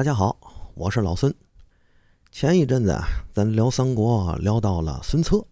[0.00, 1.34] 大家好，我是老孙。
[2.32, 5.46] 前一阵子啊，咱聊三国聊到了孙策，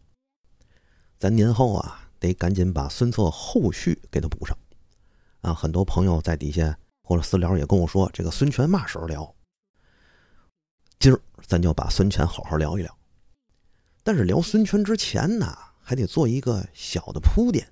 [1.19, 4.57] 咱年后啊得赶紧把孙策后续给他补上。
[5.43, 9.35] 啊，很多朋友在底下或者私聊也跟我说，这个孙权嘛时候聊？
[10.99, 12.99] 今儿咱就把孙权好好聊一聊。
[14.03, 17.71] 但是聊孙权之前呢，还得做一个小的铺垫。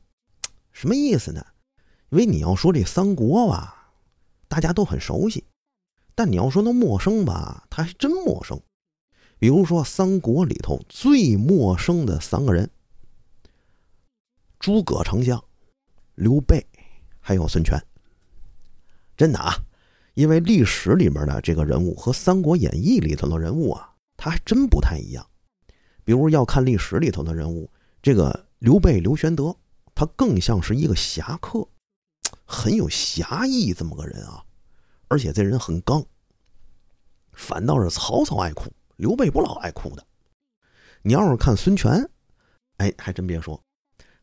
[0.72, 1.42] 什么意思呢？
[2.10, 3.94] 因为你要说这三国吧，
[4.46, 5.42] 大家都很熟悉。
[6.16, 8.60] 但你要说那陌生吧，他还真陌生。
[9.38, 12.70] 比如说三国里头最陌生的三个人：
[14.58, 15.44] 诸葛丞相、
[16.14, 16.66] 刘备，
[17.20, 17.78] 还有孙权。
[19.14, 19.54] 真的啊，
[20.14, 25.26] 因为历史里面的这个人物和《三国演义》里头的人物啊，他还真不太一样。
[26.02, 29.54] 比如要看历史里头的人物，这个刘备刘玄德，
[29.94, 31.68] 他更像是一个侠客，
[32.46, 34.45] 很有侠义这么个人啊。
[35.08, 36.04] 而且这人很刚，
[37.32, 40.04] 反倒是曹操爱哭，刘备不老爱哭的。
[41.02, 42.08] 你要是看孙权，
[42.78, 43.62] 哎，还真别说，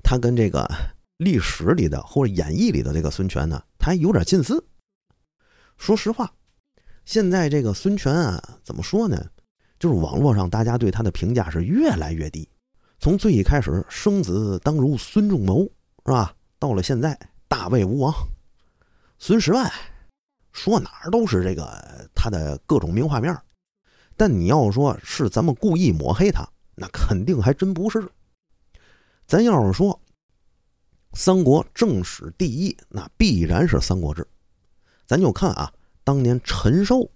[0.04, 0.70] 他跟这个
[1.18, 4.66] 历史里的或者演义里的这个孙权呢，他还有点近似。
[5.78, 6.34] 说实话，
[7.06, 9.30] 现在这个孙权啊，怎么说呢？
[9.80, 12.50] 就是网络上大家对他的评价是越来越低。
[13.00, 15.64] 从最一开始，生子当如孙仲谋，
[16.06, 16.36] 是吧？
[16.60, 18.14] 到了现在，大魏吴王
[19.20, 19.72] 孙十万。
[20.54, 23.36] 说哪儿都是这个他的各种名画面，
[24.16, 28.08] 但你要说是咱们故意抹黑他，那肯定还真不是。
[29.26, 30.00] 咱要是说
[31.14, 34.22] 三国正史第一，那必然是《三国志》。
[35.06, 37.10] 咱就看啊，当年陈寿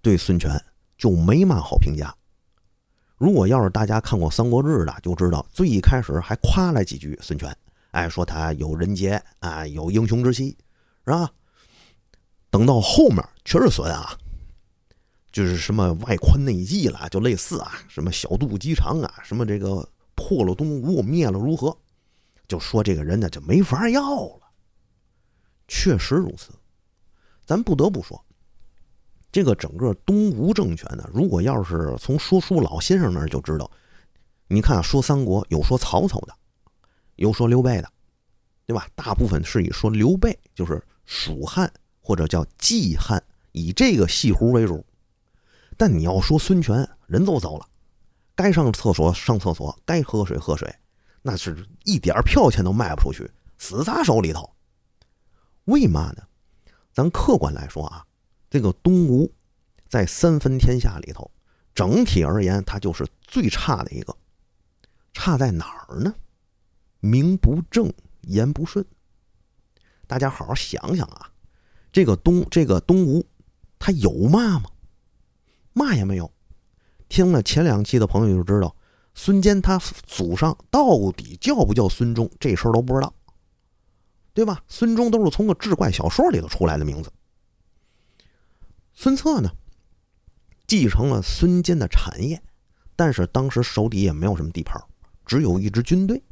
[0.00, 0.62] 对孙权
[0.98, 2.14] 就没嘛好评价。
[3.16, 7.56] 如果要是大家看过《三国志》的，就知道最一开始还夸了几句孙权，
[7.92, 10.56] 哎，说他有人杰啊，有英雄之气，
[11.06, 11.30] 是吧？
[12.50, 14.16] 等到后面全是损啊，
[15.30, 21.76] 就是什么外宽内忌了，就类似啊，什么小肚鸡肠啊，什么这个破了东吴灭了如何，
[22.48, 24.40] 就说这个人呢就没法要了。
[25.68, 26.52] 确实如此，
[27.44, 28.24] 咱不得不说，
[29.30, 33.70] 这个整个东吴政权呢，如果要是从说书老先生那儿就知道，
[34.48, 36.32] 你看说三国有说曹操的，
[37.16, 37.92] 有说刘备的，
[38.64, 38.88] 对吧？
[38.94, 41.70] 大部分是以说刘备就是蜀汉。
[42.06, 44.86] 或者叫季汉，以这个戏胡为主。
[45.76, 47.66] 但你要说孙权，人都走了，
[48.36, 50.72] 该上厕所上厕所，该喝水喝水，
[51.20, 53.28] 那是一点票钱都卖不出去，
[53.58, 54.48] 死砸手里头。
[55.64, 56.22] 为嘛呢？
[56.92, 58.06] 咱客观来说啊，
[58.48, 59.28] 这个东吴
[59.88, 61.28] 在三分天下里头，
[61.74, 64.16] 整体而言，它就是最差的一个。
[65.12, 66.14] 差在哪儿呢？
[67.00, 68.86] 名不正言不顺。
[70.06, 71.32] 大家好好想想啊。
[71.96, 73.24] 这个东这个东吴，
[73.78, 74.70] 他有嘛吗？
[75.72, 76.30] 嘛也没有。
[77.08, 78.76] 听了前两期的朋友就知道，
[79.14, 83.14] 孙坚他祖上到底叫不叫孙忠，这事儿都不知道，
[84.34, 84.62] 对吧？
[84.68, 87.10] 孙忠都是从个志怪小说里头出来的名字。
[88.92, 89.50] 孙策呢，
[90.66, 92.42] 继承了孙坚的产业，
[92.94, 94.78] 但是当时手底也没有什么地盘，
[95.24, 96.22] 只有一支军队，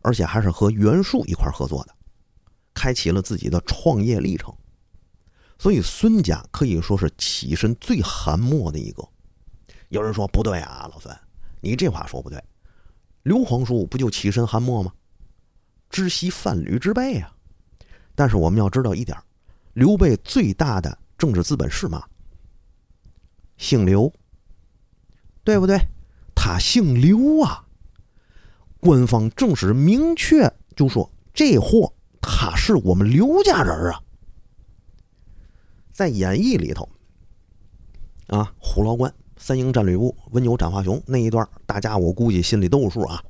[0.00, 1.94] 而且还是和袁术一块合作的，
[2.72, 4.56] 开启了自己的创业历程。
[5.62, 9.08] 所以孙家可以说是起身最寒末的一个。
[9.90, 11.16] 有人说不对啊，老孙，
[11.60, 12.42] 你这话说不对。
[13.22, 14.92] 刘皇叔不就起身寒末吗？
[15.88, 17.32] 知悉范吕之辈啊。
[18.16, 19.16] 但是我们要知道一点，
[19.74, 22.02] 刘备最大的政治资本是嘛？
[23.56, 24.12] 姓刘，
[25.44, 25.78] 对不对？
[26.34, 27.64] 他姓刘啊。
[28.80, 34.02] 官方正式明确就说这货他是我们刘家人啊。
[35.92, 36.88] 在演义里头，
[38.28, 43.22] 啊，虎牢关三英战吕布温酒斩华雄那一段，大家我估计心里都有数啊。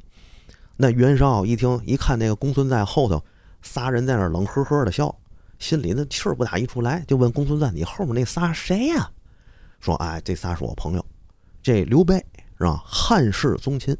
[0.76, 3.22] 那袁绍一听一看那个公孙瓒后头
[3.62, 5.14] 仨人在那冷呵呵的笑，
[5.58, 9.10] 心里那气儿不打一处来，就问公孙瓒：“你后面那仨谁呀？”
[9.80, 11.04] 说：“哎，这仨是我朋友，
[11.62, 12.16] 这刘备
[12.58, 12.82] 是吧？
[12.86, 13.96] 汉室宗亲。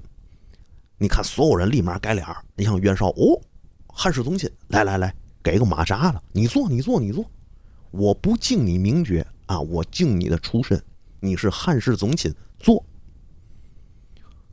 [0.99, 2.25] 你看，所有人立马改脸
[2.55, 3.41] 你像袁绍，哦，
[3.89, 5.13] 汉室宗亲，来来来，
[5.43, 7.25] 给个马扎子，你坐，你坐，你坐。
[7.93, 10.83] 我不敬你名爵啊，我敬你的出身，
[11.21, 12.85] 你是汉室宗亲，坐，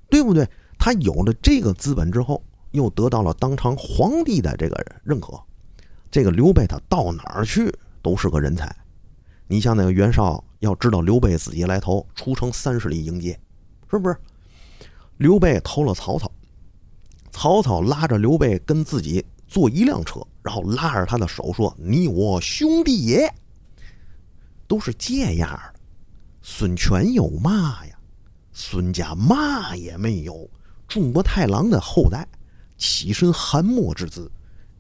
[0.09, 0.47] 对不对？
[0.77, 5.41] 他有了这个资本之后，又得到了当朝皇帝的这个认可，
[6.11, 8.75] 这个刘备他到哪儿去都是个人才。
[9.47, 13.39] 你像那个袁绍，要知道刘备自己来投，出城三十里迎接，
[13.89, 14.15] 是不是？
[15.17, 16.31] 刘备投了曹操，
[17.31, 19.25] 曹操拉着刘备跟自己。
[19.51, 23.31] 坐一辆车，然后拉着他的手说：“你我兄弟也。”
[24.65, 25.79] 都是这样的。
[26.41, 27.95] 孙权有嘛呀？
[28.51, 30.49] 孙家嘛也没有。
[30.87, 32.27] 中国太郎的后代，
[32.79, 34.31] 起身韩墨之子，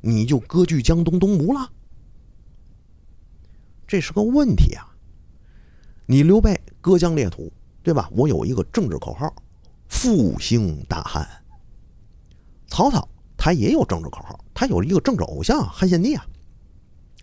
[0.01, 1.71] 你就割据江东东吴了？
[3.85, 4.89] 这是个问题啊！
[6.07, 8.09] 你刘备割疆裂土，对吧？
[8.13, 9.31] 我有一个政治口号：
[9.87, 11.29] 复兴大汉。
[12.65, 13.07] 曹操
[13.39, 16.25] 他也有政治口号，他有一个政治偶像汉献帝啊。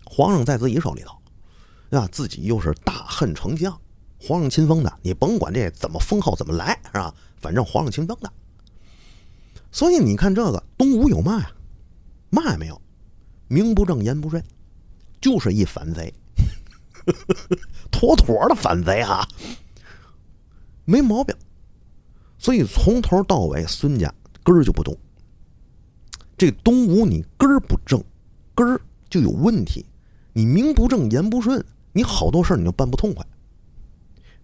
[0.06, 3.78] 皇上在自己手里头，啊，自己又是大汉丞相，
[4.18, 7.14] 皇上亲封的，你甭管这怎么封号怎么来，是吧？
[7.36, 8.32] 反正皇上亲封的。
[9.70, 11.50] 所以你看这个东吴有嘛呀？
[12.30, 12.80] 嘛也没有，
[13.48, 14.42] 名不正言不顺，
[15.20, 16.14] 就是一反贼，
[17.92, 19.28] 妥妥的反贼啊，
[20.86, 21.36] 没毛病。
[22.38, 24.96] 所以从头到尾，孙家根儿就不动。
[26.36, 28.02] 这东吴你根儿不正，
[28.54, 29.86] 根儿就有问题。
[30.32, 33.26] 你名不正言不顺，你好多事儿你就办不痛快。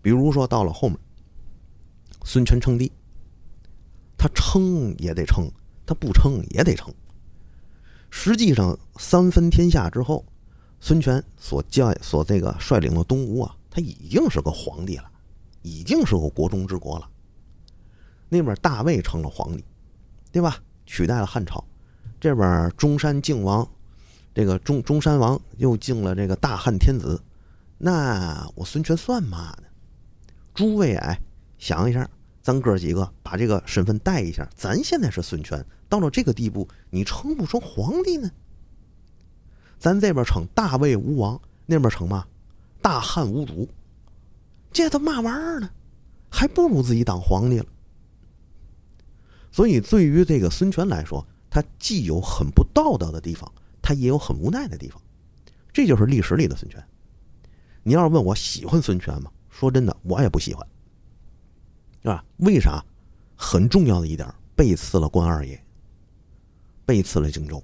[0.00, 0.98] 比如说到了后面，
[2.24, 2.90] 孙权称帝。
[4.16, 5.50] 他称也得称，
[5.84, 6.94] 他不称也得称。
[8.08, 10.24] 实际上，三分天下之后，
[10.80, 15.10] 孙权所教所这个率领的东吴啊，他已经是个皇帝了，
[15.62, 17.10] 已经是个国中之国了。
[18.28, 19.64] 那边大魏成了皇帝，
[20.30, 20.62] 对吧？
[20.86, 21.64] 取代了汉朝。
[22.22, 23.68] 这边中山靖王，
[24.32, 27.20] 这个中中山王又敬了这个大汉天子。
[27.78, 29.64] 那我孙权算嘛呢？
[30.54, 31.18] 诸位哎，
[31.58, 32.08] 想一下。
[32.40, 38.30] 咱哥几个把这个身份带一下，咱现在是孙权，到了这个地步，你称不称皇帝呢？
[39.80, 42.24] 咱这边称大魏吴王，那边称嘛
[42.80, 43.68] 大汉吴主，
[44.72, 45.68] 这都嘛玩意儿呢？
[46.30, 47.66] 还不如自己当皇帝了。
[49.50, 53.52] 所以，对于这个孙权来说，他既有很不道德的地方，
[53.82, 54.98] 他也有很无奈的地方。
[55.70, 56.82] 这就是历史里的孙权。
[57.82, 59.30] 你要是问我喜欢孙权吗？
[59.50, 60.66] 说真的，我也不喜欢。
[62.00, 62.24] 是吧？
[62.38, 62.82] 为啥？
[63.36, 65.62] 很重要的一点，背刺了关二爷，
[66.86, 67.62] 背刺了荆州。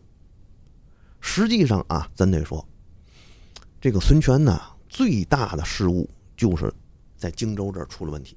[1.18, 2.62] 实际上啊，咱得说，
[3.80, 6.06] 这个孙权呢，最大的失误
[6.36, 6.70] 就是
[7.16, 8.36] 在荆州这儿出了问题。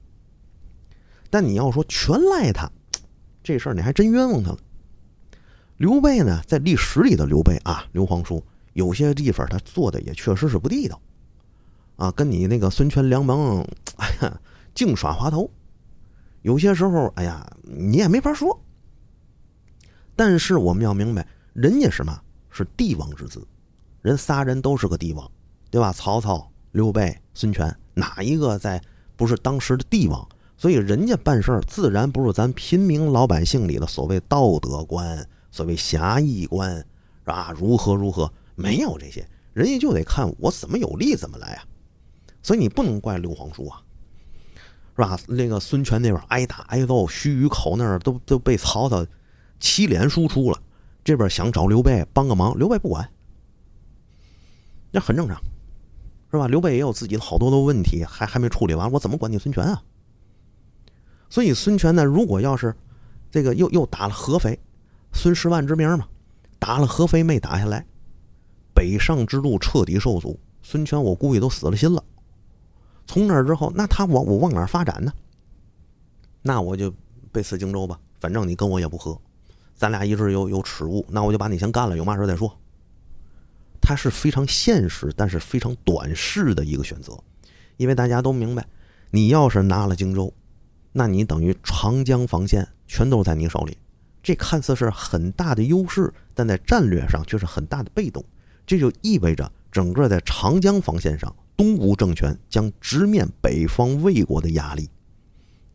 [1.29, 2.71] 但你要说全赖他，
[3.43, 4.57] 这事儿你还真冤枉他了。
[5.81, 8.43] 刘备呢，在历史里的刘备啊，刘皇叔
[8.73, 11.01] 有些地方他做的也确实是不地道，
[11.95, 13.67] 啊，跟你那个孙权、梁蒙，
[13.97, 14.39] 哎呀，
[14.75, 15.49] 净耍滑头。
[16.43, 18.61] 有些时候，哎呀，你也没法说。
[20.15, 22.15] 但是我们要明白，人家什么
[22.51, 23.43] 是帝王之子，
[24.03, 25.31] 人仨人都是个帝王，
[25.71, 25.91] 对吧？
[25.91, 28.79] 曹操、刘备、孙权，哪一个在
[29.15, 30.29] 不是当时的帝王？
[30.57, 36.85] 所以人家办事儿自然不是咱平民老百姓里的所谓道德观、所谓侠义观，是
[37.25, 37.53] 吧？
[37.55, 38.31] 如何如何？
[38.55, 41.63] 没有这些，人家就得看我怎么有利怎么来啊。
[42.41, 43.83] 所以你不能怪刘皇叔啊。
[44.93, 45.17] 是吧？
[45.27, 49.05] 那个孙权那边挨打挨揍，须臾口那儿都都被曹操
[49.59, 50.61] 七连输出了。
[51.03, 53.09] 这边想找刘备帮个忙，刘备不管，
[54.91, 55.41] 那很正常，
[56.29, 56.47] 是吧？
[56.47, 59.81] 刘备也有自己的好多的问题，还还没处理完，我怎么管你孙权啊？
[61.29, 62.75] 所以孙权呢，如果要是
[63.31, 64.59] 这个又又打了合肥，
[65.13, 66.07] 孙十万之名嘛，
[66.59, 67.85] 打了合肥没打下来，
[68.73, 72.03] 北上之路彻底受阻，孙权我估计都死了心了。
[73.05, 75.11] 从那之后，那他往我往哪发展呢？
[76.41, 76.93] 那我就
[77.31, 79.19] 背刺荆州吧，反正你跟我也不和，
[79.75, 82.57] 咱俩一直有有耻辱，那我就把你先干了，有嘛事再说。
[83.81, 87.17] 他是非常现实，但是非常短视的一个选择，
[87.77, 88.65] 因为大家都明白，
[89.09, 90.33] 你要是拿了荆州，
[90.93, 93.77] 那你等于长江防线全都在你手里，
[94.23, 98.23] 这看似是很大的优势，但在战略上却是很大的被动，
[98.65, 101.35] 这就意味着整个在长江防线上。
[101.57, 104.89] 东吴政权将直面北方魏国的压力，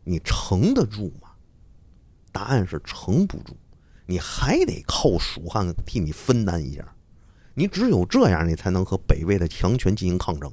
[0.03, 1.29] 你撑得住吗？
[2.31, 3.55] 答案是撑不住，
[4.05, 6.85] 你还得靠蜀汉替你分担一下。
[7.53, 10.51] 你只有这样，你才能和北魏的强权进行抗争。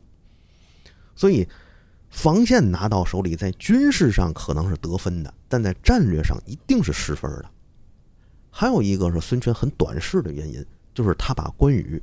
[1.16, 1.48] 所以，
[2.10, 7.50] 防线拿到手里，在军事上可能是得分的，但在战略上一定是失分的。
[8.56, 12.00] 还有一个是孙权很短视的原因，就是他把关羽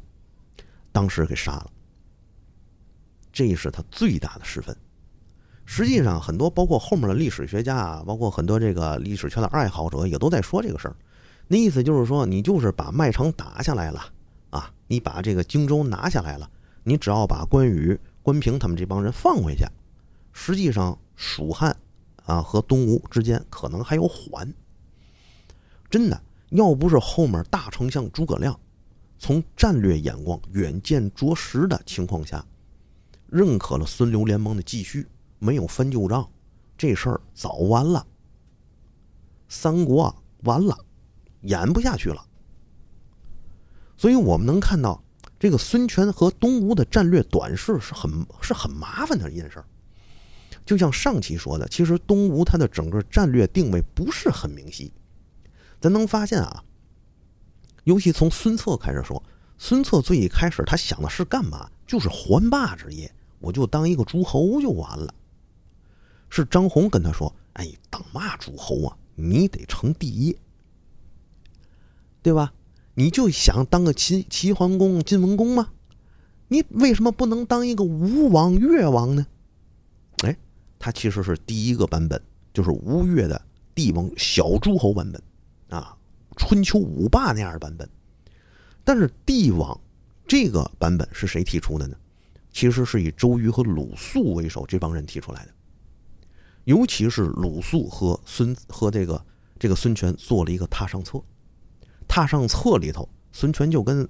[0.92, 1.72] 当时给杀了。
[3.32, 4.76] 这是他最大的失分。
[5.66, 10.96] 实际上，很多包括后面的历史学家啊，包括很多这个历史圈的爱好者，也都在说这个事儿。
[11.48, 14.04] 那意思就是说，你就是把麦城打下来了
[14.50, 16.52] 啊，你把这个荆州拿下来了，
[16.84, 19.64] 你只要把关羽、关平他们这帮人放回去，
[20.34, 21.74] 实际上蜀汉
[22.26, 24.54] 啊和东吴之间可能还有缓。
[25.90, 28.58] 真的，要不是后面大丞相诸葛亮
[29.18, 32.46] 从战略眼光远见卓识的情况下。
[33.28, 35.08] 认可了孙刘联盟的继续，
[35.40, 36.30] 没有翻旧账，
[36.78, 38.06] 这事儿早完了。
[39.48, 40.78] 三国啊完了，
[41.44, 42.22] 演不下去了。
[43.96, 45.02] 所以我们能看到，
[45.40, 49.66] 这个孙权和东吴的战略短视是很是很麻烦的一件事儿。
[50.66, 54.92] 就像上期说的，其实东吴它的整个战略定位不是很明晰。
[55.82, 56.64] 咱能发现啊，
[57.84, 59.22] 尤其从孙策开始说，
[59.58, 61.70] 孙策最一开始他想的是干嘛？
[61.86, 65.14] 就是还霸之业，我就当一个诸侯就完了。
[66.30, 68.96] 是张宏跟他说：“哎，当嘛诸侯啊？
[69.16, 70.38] 你得成帝业，
[72.22, 72.54] 对吧？”
[72.94, 75.70] 你就想当个齐齐桓公、晋文公吗？
[76.50, 79.26] 你为什么不能当一个吴王、越王呢？
[80.24, 80.38] 哎，
[80.78, 82.22] 他其实是第一个版本，
[82.54, 83.42] 就是吴越的
[83.74, 85.22] 帝王小诸侯版本
[85.72, 85.98] 啊，
[86.38, 87.90] 春秋五霸那样的版本。
[88.84, 89.80] 但是帝王
[90.28, 91.98] 这个版本是谁提出的呢？
[92.52, 95.52] 其实是以周瑜和鲁肃为首这帮人提出来的，
[96.66, 99.26] 尤其是鲁肃和孙和这个
[99.58, 101.18] 这个孙权做了一个《踏上策》。
[102.08, 104.06] 踏上策里头，孙权就跟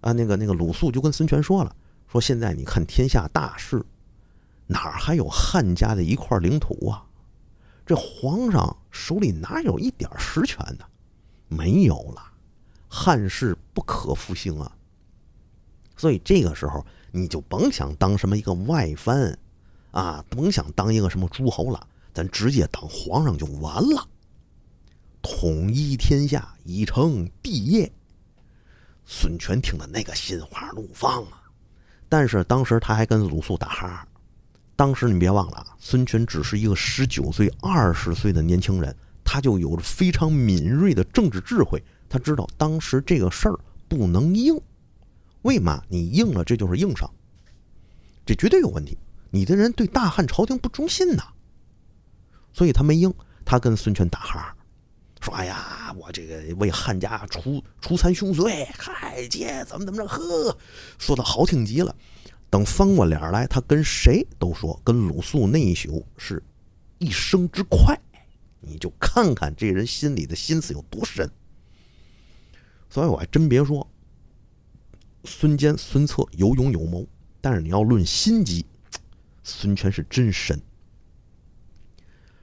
[0.00, 1.74] 啊那个那个鲁肃就跟孙权说了，
[2.06, 3.84] 说现在你看天下大势，
[4.68, 7.04] 哪还有汉家的一块领土啊？
[7.86, 10.84] 这皇上手里哪有一点实权呢？
[11.48, 12.22] 没有了，
[12.88, 14.70] 汉室不可复兴啊。
[15.96, 19.38] 所以这个时候你就甭想当什么一个外藩
[19.90, 24.08] 啊，甭想当一个什么诸侯了，咱直接当皇上就完了。
[25.22, 27.92] 统一天下，以成帝业。
[29.06, 31.42] 孙权听的那个心花怒放啊！
[32.08, 34.08] 但是当时他还跟鲁肃打哈。
[34.76, 41.82] 当时你别忘了，孙权只是一个十九岁、二十岁的年轻人，他就有着非常敏锐的政治智慧。
[42.08, 44.60] 他知道当时这个事儿不能硬，
[45.42, 45.82] 为嘛？
[45.88, 47.08] 你硬了，这就是硬伤，
[48.26, 48.98] 这绝对有问题。
[49.30, 51.24] 你的人对大汉朝廷不忠心呐，
[52.52, 53.12] 所以他没硬，
[53.44, 54.56] 他跟孙权打哈哈。
[55.20, 60.06] 说：“哎呀，我这个为汉家除除残凶罪，嗨，姐怎么怎么着？
[60.06, 60.58] 呵，
[60.98, 61.96] 说的好听极了。
[62.54, 66.40] 等翻过脸来，他跟谁都说，跟鲁肃那一宿是
[66.98, 68.00] 一生之快。
[68.60, 71.28] 你就看看这人心里的心思有多深。
[72.88, 73.84] 所以我还真别说，
[75.24, 77.04] 孙坚、孙策有勇有谋，
[77.40, 78.64] 但是你要论心机，
[79.42, 80.62] 孙权是真深。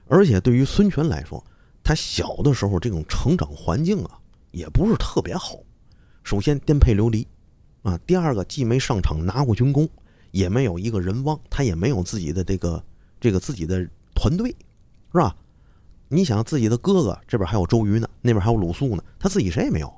[0.08, 1.42] 而且对于孙权来说。”
[1.82, 5.56] 他小的时候，这种成长环境啊，也不是特别好。
[6.22, 7.26] 首先颠沛流离，
[7.82, 9.88] 啊，第二个既没上场拿过军功，
[10.32, 12.84] 也没有一个人望，他也没有自己的这个
[13.20, 14.50] 这个自己的团队，
[15.12, 15.36] 是吧？
[16.08, 19.90] 你想自己的哥哥这边还有周瑜呢，那边还有鲁肃呢，他自己谁也没有。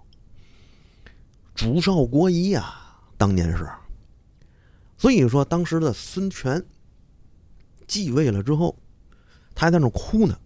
[1.55, 2.75] 主少国疑呀，
[3.17, 3.69] 当年是。
[4.97, 6.65] 所以说，当时的孙权
[7.87, 8.77] 继位了之后，
[9.55, 10.39] 他还在那哭呢。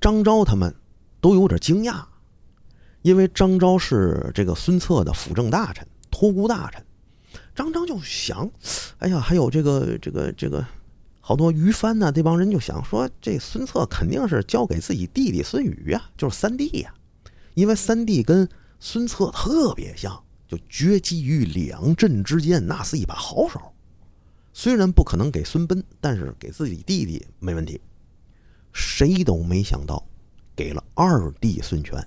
[0.00, 0.74] 张昭他们
[1.20, 2.04] 都有点惊讶，
[3.02, 6.84] 因为张昭是这个孙策的辅政大臣、托孤大臣。
[7.58, 8.48] 张张就想
[8.98, 10.64] ：“哎呀，还有这个、这个、这个，
[11.18, 16.94] 好多于藩呢，这帮人就想说，这孙策肯定是交给自己弟弟孙宇呀，就是三弟呀。
[17.54, 18.48] 因为三弟跟
[18.78, 23.60] 孙策特别像，就绝迹于两镇之间，那是一把好手。
[24.52, 27.80] 虽然不可能给孙奔，但是给自己弟弟没问题。”
[28.72, 30.06] 谁都没想到，
[30.54, 32.06] 给了二弟孙权。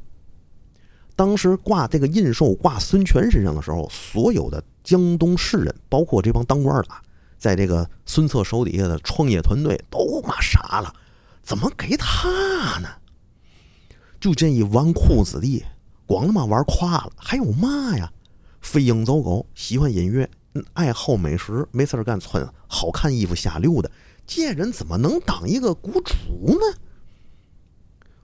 [1.13, 6.89] 当时挂这个印绶挂孙权身上的时候，所有的江东士人，包括这帮当官的，
[7.37, 10.93] 在这个孙策手底下的创业团队，都骂傻了：
[11.41, 12.89] 怎么给他呢？
[14.19, 15.63] 就这一纨绔子弟，
[16.05, 18.11] 光他妈玩垮了，还有嘛呀？
[18.61, 20.29] 飞鹰走狗，喜欢音乐，
[20.73, 23.89] 爱好美食，没事干，穿好看衣服瞎溜达。
[24.27, 26.15] 这人怎么能当一个国主
[26.47, 26.77] 呢？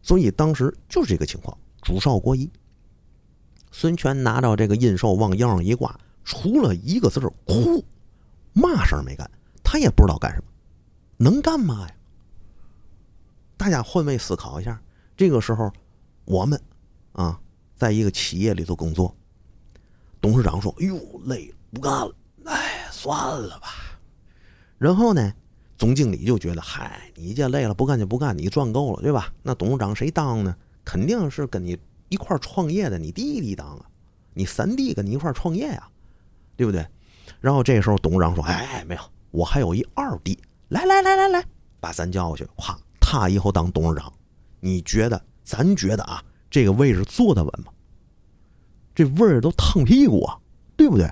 [0.04, 2.50] 所以当时就是这个情况，主少国疑。
[3.72, 7.81] 孙权拿到这个印绶往腰上一挂，除了一个字儿哭，
[8.51, 9.31] 嘛事儿没干，
[9.63, 10.43] 他也不知道干什么，
[11.15, 11.96] 能干嘛呀？
[13.55, 14.77] 大家换位思考一下，
[15.15, 15.72] 这个时候
[16.25, 16.62] 我们
[17.13, 17.39] 啊，
[17.77, 19.15] 在一个企业里头工作，
[20.19, 23.69] 董事长说：“哎呦，累，不干了，哎，算了吧。”
[24.77, 25.34] 然后呢？
[25.77, 29.31] 总经理就觉得，嗨，你这累了不干就不干，你赚够了，对吧？
[29.43, 30.53] 那董事长谁当呢？
[30.84, 31.77] 肯定是跟你
[32.10, 33.86] 一块创业的你弟弟当啊，
[34.34, 35.88] 你三弟跟你一块创业呀，
[36.58, 36.86] 对不对？
[37.40, 40.38] 然后这时候董事长说：“哎，没有，我还有一二弟，
[40.68, 41.46] 来来来来来，
[41.80, 44.12] 把咱叫过去，咵，他以后当董事长，
[44.60, 45.24] 你觉得？
[45.44, 47.72] 咱觉得啊，这个位置坐得稳吗？
[48.94, 50.38] 这味儿都烫屁股啊，
[50.76, 51.10] 对不对？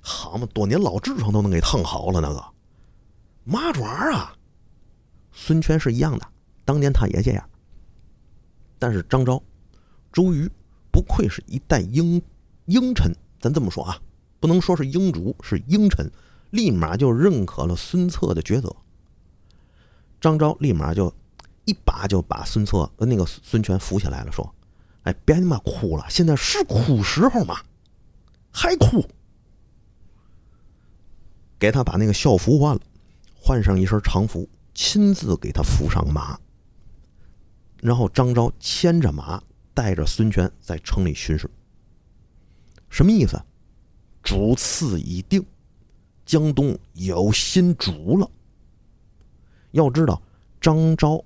[0.00, 2.44] 好嘛，多年老痔疮都能给烫好了那个。”
[3.44, 4.34] 麻爪啊！
[5.32, 6.26] 孙权是一样的，
[6.64, 7.50] 当年他也这样。
[8.78, 9.42] 但是张昭、
[10.12, 10.50] 周瑜
[10.90, 12.20] 不愧是一代英
[12.66, 13.98] 英臣，咱这么说啊，
[14.40, 16.10] 不能说是英主，是英臣，
[16.50, 18.74] 立马就认可了孙策的抉择。
[20.20, 21.14] 张昭立马就
[21.66, 24.54] 一把就把孙策呃那个孙权扶起来了，说
[25.04, 27.60] ：“哎，别他妈哭了，现在是哭时候吗？
[28.50, 29.06] 还哭？
[31.58, 32.80] 给他把那个校服换了，
[33.34, 36.38] 换上一身长服，亲自给他扶上马。
[37.82, 39.42] 然后张昭牵着马，
[39.72, 41.50] 带着孙权在城里巡视。
[42.88, 43.40] 什么意思？
[44.22, 45.44] 主次已定，
[46.24, 48.30] 江东有新主了。”
[49.72, 50.20] 要知道，
[50.60, 51.24] 张昭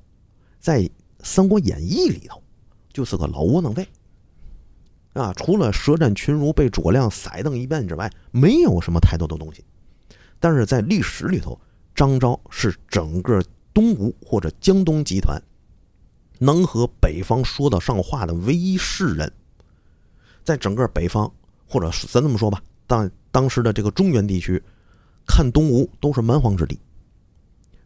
[0.61, 0.81] 在
[1.21, 2.43] 《三国演义》里头
[2.93, 3.89] 就是个老窝囊废
[5.15, 9.65] 啊，除了舌战群儒被诸葛亮塞瞪一遍之外，没有什么太多的东西。
[10.39, 11.59] 但是在历史里头，
[11.95, 15.41] 张昭是整个东吴或者江东集团
[16.39, 19.33] 能和北方说得上话的唯一士人，
[20.43, 21.33] 在整个北方
[21.67, 24.63] 或者咱这么说吧，当当时的这个中原地区，
[25.27, 26.79] 看东吴都是蛮荒之地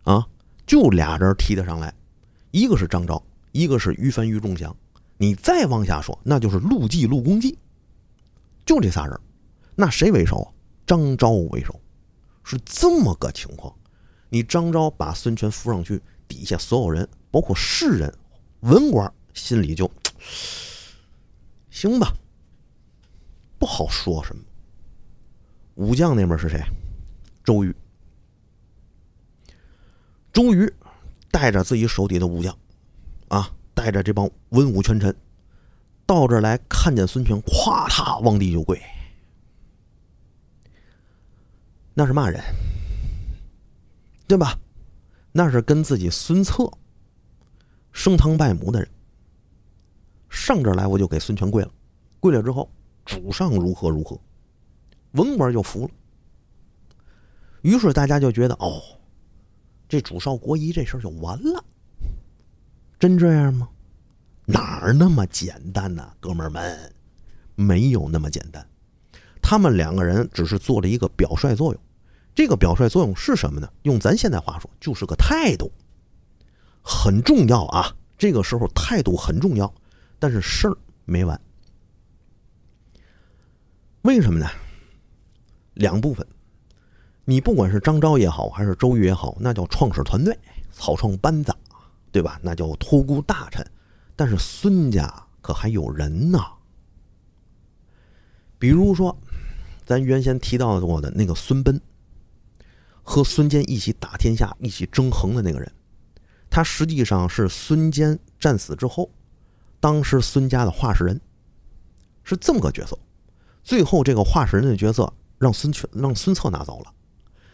[0.04, 0.26] 啊。
[0.66, 1.94] 就俩人提得上来，
[2.50, 4.76] 一个是张昭，一个是于翻、于仲祥。
[5.16, 7.58] 你再往下说，那就是陆绩、陆公绩。
[8.66, 9.18] 就这仨人，
[9.74, 10.54] 那谁为首？
[10.86, 11.78] 张昭为首，
[12.44, 13.74] 是这么个情况。
[14.28, 18.14] 你张昭把孙权扶上去，底下所有人，包括士人、
[18.60, 19.90] 文官，心里就
[21.70, 22.12] 行吧，
[23.58, 24.42] 不好说什么。
[25.78, 26.60] 武将那边是谁？
[27.44, 27.74] 周瑜。
[30.32, 30.72] 周瑜
[31.30, 32.56] 带着自己手底的武将，
[33.28, 35.14] 啊，带着这帮文武权臣，
[36.04, 38.80] 到这儿来看见孙权，咵嚓往地就跪。
[41.94, 42.42] 那是骂人，
[44.26, 44.58] 对吧？
[45.30, 46.68] 那是跟自己孙策
[47.92, 48.90] 升堂拜母的人。
[50.28, 51.70] 上这儿来，我就给孙权跪了。
[52.18, 52.68] 跪了之后，
[53.04, 54.20] 主上如何如何，
[55.12, 55.90] 文官就服了。
[57.62, 58.80] 于是大家就觉得，哦。
[59.88, 61.64] 这主少国疑这事儿就完了，
[62.98, 63.66] 真这样吗？
[64.44, 66.92] 哪儿那么简单呢，哥们儿们？
[67.54, 68.68] 没有那么简单。
[69.40, 71.82] 他们两个人只是做了一个表率作用，
[72.34, 73.72] 这个表率作用是什么呢？
[73.84, 75.72] 用咱现在话说，就是个态度，
[76.82, 77.96] 很重要啊。
[78.18, 79.72] 这个时候态度很重要，
[80.18, 81.40] 但是事儿没完。
[84.02, 84.46] 为什么呢？
[85.78, 86.26] 两部分。
[87.24, 90.38] 你不管是张昭也好，还是周瑜也好，那叫创始团队、
[90.70, 91.54] 草创班子，
[92.10, 92.38] 对吧？
[92.42, 93.64] 那叫托孤大臣。
[94.16, 96.38] 但是孙家可还有人呢。
[98.58, 99.16] 比如说，
[99.84, 101.80] 咱原先提到过的那个孙贲，
[103.02, 105.70] 和孙坚一起打天下、一起争衡的那个人，
[106.50, 109.10] 他实际上是孙坚战死之后，
[109.80, 111.20] 当时孙家的话事人，
[112.24, 112.98] 是这么个角色。
[113.62, 116.92] 最后这个话事人的角色让孙权、让孙策拿走了。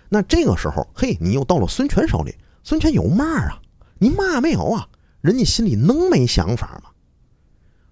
[0.08, 3.60] 那这个时候，嘿，你又到了孙权手里，孙权有嘛啊？
[3.98, 4.88] 你嘛没有啊？
[5.20, 6.90] 人家心里能没想法吗？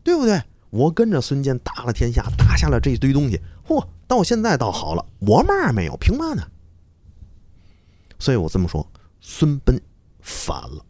[0.03, 0.43] 对不对？
[0.71, 6.43] 我跟着孙坚打了天下，打下了这一堆东西，嚯，到现在倒好了，我嘛没有，凭嘛呢？
[8.19, 8.87] 所以我这么说，
[9.21, 9.81] 孙奔
[10.21, 10.85] 反了。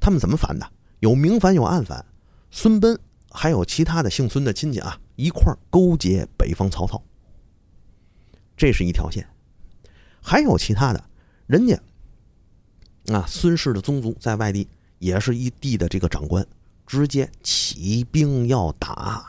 [0.00, 0.68] 他们怎么反的？
[1.00, 2.04] 有明反，有暗反。
[2.50, 2.98] 孙奔
[3.30, 7.02] 还有其他的姓孙的亲戚啊，一块勾结北方曹操。
[8.58, 9.26] 这是一条线。
[10.20, 11.02] 还有其他的，
[11.46, 11.80] 人家
[13.06, 14.68] 啊，孙氏的宗族在外地
[14.98, 16.46] 也是一地的这个长官，
[16.86, 19.24] 直接起兵要打。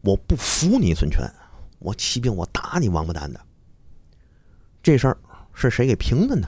[0.00, 1.28] 我不服你孙权，
[1.80, 3.40] 我起兵我打你王八蛋的。
[4.82, 5.18] 这事儿
[5.52, 6.46] 是谁给平的呢？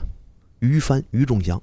[0.59, 1.61] 于翻、于仲祥。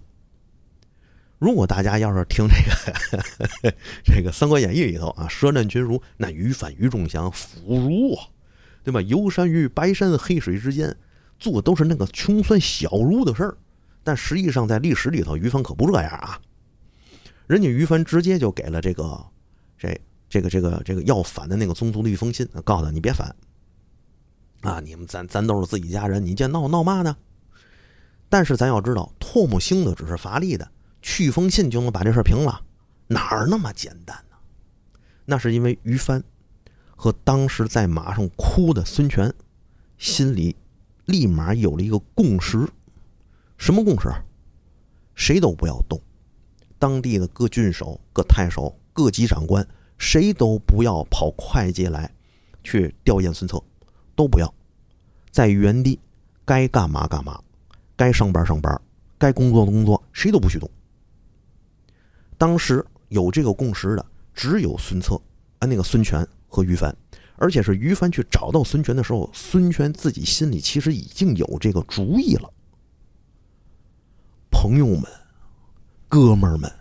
[1.39, 8.29] 如果大家要是听这个 这个《三国演义》里头啊，舌战群儒，那于翻、于仲祥腐儒啊，
[8.87, 9.03] 对吧？
[9.03, 10.97] 游山于白山黑水之间。
[11.39, 13.59] 做都是那个穷酸小儒的事儿，
[14.03, 16.41] 但实际上在历史里头，于凡可不这样啊。
[17.47, 19.23] 人家于凡直接就给了这个
[19.77, 23.37] 这这个这个这个要反的那个宗族的一封信，告诉他你别反
[24.63, 27.15] 啊，你们咱咱都是自己家人，你这闹闹嘛呢？
[28.31, 30.67] 但是咱要知道，唾沫星子只是乏力的，
[31.03, 32.63] 去封信就能把这事平了，
[33.09, 34.37] 哪儿那么简单呢？
[35.27, 36.25] 那是因为于帆
[36.97, 39.33] 和当时在马上哭的孙权
[39.97, 40.57] 心里。
[41.07, 42.69] 立马有了一个共识，
[43.57, 44.13] 什么共识？
[45.15, 46.01] 谁都不要动，
[46.81, 49.65] 当地的各郡守、各太守、各级长官，
[49.99, 52.13] 谁都不要跑会稽来
[52.65, 53.63] 去吊唁孙策，
[54.17, 54.53] 都不要，
[55.31, 56.01] 在原地
[56.45, 57.41] 该干嘛干嘛，
[57.95, 58.83] 该上班上班，
[59.17, 60.69] 该工作工作，谁都不许动。
[62.37, 64.05] 当时有这个共识的
[64.35, 65.15] 只有孙策，
[65.61, 66.97] 啊，那个孙权和于帆，
[67.37, 72.53] 而且是于帆去找到孙权的时候，孙权自己心里其实已经有这个主意了。
[74.51, 75.05] 朋友们，
[76.09, 76.73] 哥们儿们，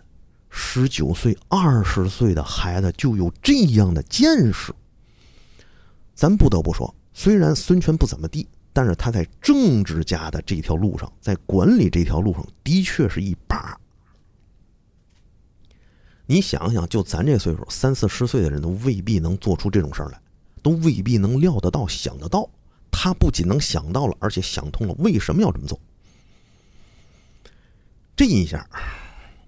[0.48, 4.72] 十九岁、二十岁的孩子就有这样的见识，
[6.14, 13.78] 咱不得不说，虽然孙权不怎么地，但是他在政治家的这条路上，在管理这条路上的确是一把。
[16.28, 20.20] 你想想，就咱这岁数，三四十岁的人都未必能做出这种事儿来，
[20.60, 22.50] 都未必能料得到、想得到。
[22.90, 25.78] 他不仅能想到了，而且想通了为什么要这么做。
[28.16, 28.68] 这一下，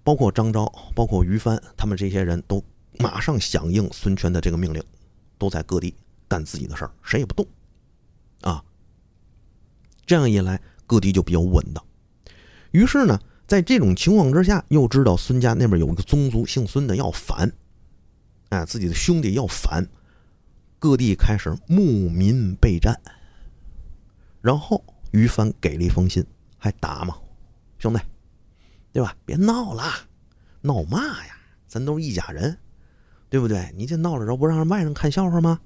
[0.05, 2.63] 包括张昭、包括于帆，他们这些人都
[2.99, 4.81] 马上响应孙权的这个命令，
[5.37, 5.93] 都在各地
[6.29, 7.45] 干自己的事儿，谁也不动。
[8.43, 8.63] 啊，
[10.07, 11.85] 这样一来，各地就比较稳当。
[12.71, 13.19] 于是呢。
[13.49, 17.51] 在这种情况之下，又知道孙家那边有一个宗族姓孙的要反，
[18.51, 19.89] 哎，自己的兄弟要反，
[20.79, 22.95] 各地开始牧民备战。
[24.43, 26.23] 然后于凡给了一封信，
[26.59, 27.17] 还打嘛，
[27.79, 27.99] 兄弟，
[28.93, 29.17] 对吧？
[29.25, 29.83] 别闹了，
[30.61, 31.35] 闹嘛呀？
[31.67, 32.59] 咱都是一家人，
[33.31, 33.73] 对不对？
[33.75, 35.59] 你这闹了之后，不让外人看笑话吗？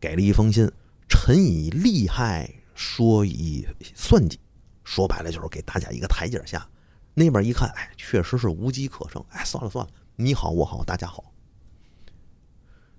[0.00, 0.68] 给了一封信，
[1.08, 4.40] 臣以利害，说以算计，
[4.82, 6.68] 说白了就是给大家一个台阶下。
[7.14, 9.24] 那边一看，哎，确实是无机可乘。
[9.30, 11.32] 哎，算了算了，你好我好大家好。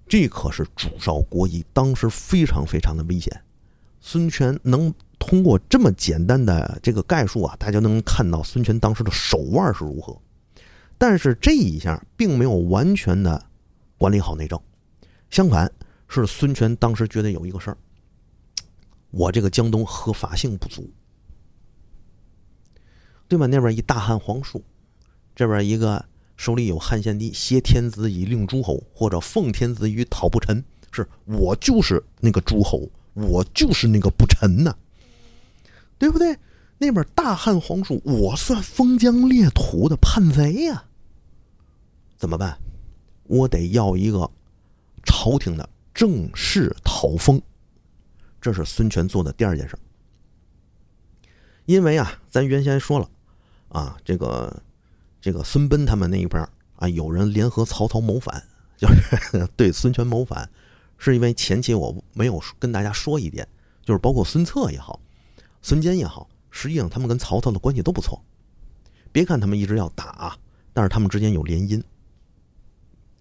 [0.08, 3.44] 这可是主少国疑，当时非常非常的危险。
[4.00, 10.18] 孙权能通过这么简单的这个概述啊，大家能看到孙权当时的手腕是如何。
[10.98, 13.46] 但是这一下并没有完全的
[13.98, 14.58] 管理好内政，
[15.30, 15.70] 相反
[16.08, 17.78] 是孙权当时觉得有一个事儿，
[19.12, 20.90] 我这个江东合法性不足。
[23.28, 23.48] 对吧？
[23.48, 24.64] 那边一大汉皇叔，
[25.36, 26.06] 这边一个
[26.38, 34.76] 手里有汉献帝挟天子以令诸侯，或者奉天子以讨不臣，是我就是那个诸侯，我就是那个不臣呐，
[35.98, 36.38] 对不对？
[36.78, 40.86] 那边大汉皇叔，我算封疆裂土的叛贼呀，
[42.18, 42.58] 怎么办？
[43.24, 44.30] 我得要一个
[45.04, 47.42] 朝廷的正式讨封，
[48.40, 49.76] 这是孙权做的第二件事。
[51.66, 53.10] 因为啊，咱原先说了。
[53.76, 54.64] 啊，这个，
[55.20, 58.42] 这个孙奔他们那一边啊，有人联合曹操谋反，
[58.78, 60.50] 就是 对孙权谋反，
[60.98, 63.46] 是因为前期我没有跟大家说一点，
[63.84, 65.02] 就是包括孙策也好，
[65.62, 68.24] 孙坚也好，实际上他们跟曹操的关系都不错。
[69.12, 70.38] 别看他们一直要打，
[70.72, 71.84] 但是他们之间有联姻，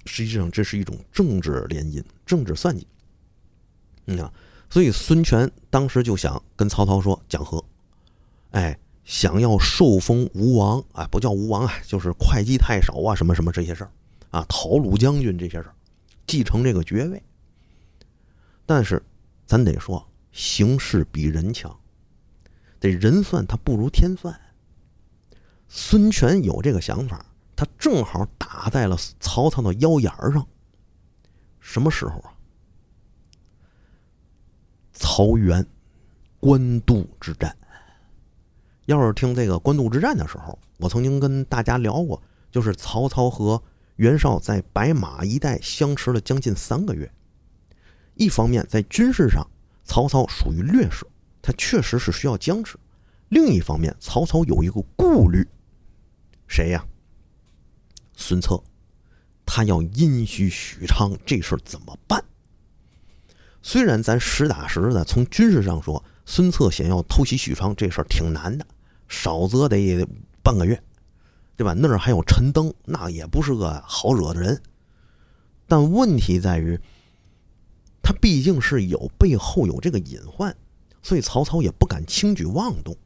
[0.06, 2.86] 实际上这是一种政治联姻、政治算计。
[4.04, 4.32] 你看，
[4.70, 7.64] 所以孙权当时就想跟曹操说讲和，
[8.52, 8.78] 哎。
[9.04, 13.90] 想要受封吴王啊，不叫吴王啊，就是会稽太守啊，什么什么这些事儿
[14.30, 15.74] 啊，讨鲁将军这些事儿，
[16.26, 17.22] 继承这个爵位。
[18.66, 19.02] 但是，
[19.46, 21.78] 咱得说，形势比人强，
[22.80, 24.34] 这人算他不如天算。
[25.68, 30.46] 孙权有这个想法，他正好打在了曹操的腰眼儿上。
[31.60, 32.32] 什么时候啊？
[34.92, 35.66] 曹元
[36.40, 37.54] 官渡之战。
[38.86, 43.62] 要是听这个官渡之战的时候，我曾经跟大家聊过，就是曹操和
[43.96, 47.10] 袁绍在白马一带相持了将近三个月。
[48.14, 49.46] 一方面在军事上，
[49.84, 51.06] 曹操属于劣势，
[51.40, 52.76] 他确实是需要僵持；
[53.28, 55.46] 另一方面，曹操有一个顾虑，
[56.46, 56.84] 谁呀？
[58.16, 58.62] 孙策，
[59.46, 62.22] 他要阴虚许昌，这事怎么办？
[63.62, 68.66] 虽然咱实打实的从军事上说，孙策想要偷袭许昌这事儿挺难的。
[69.06, 70.06] 少则得
[70.42, 70.82] 半个月，
[71.56, 71.74] 对吧？
[71.74, 74.60] 那儿还有陈登，那也不是个好惹的人。
[75.66, 76.80] 但问题在于，
[78.02, 80.56] 他毕竟是有背后有这个隐患，
[81.02, 82.96] 所以曹操也不敢轻举妄动。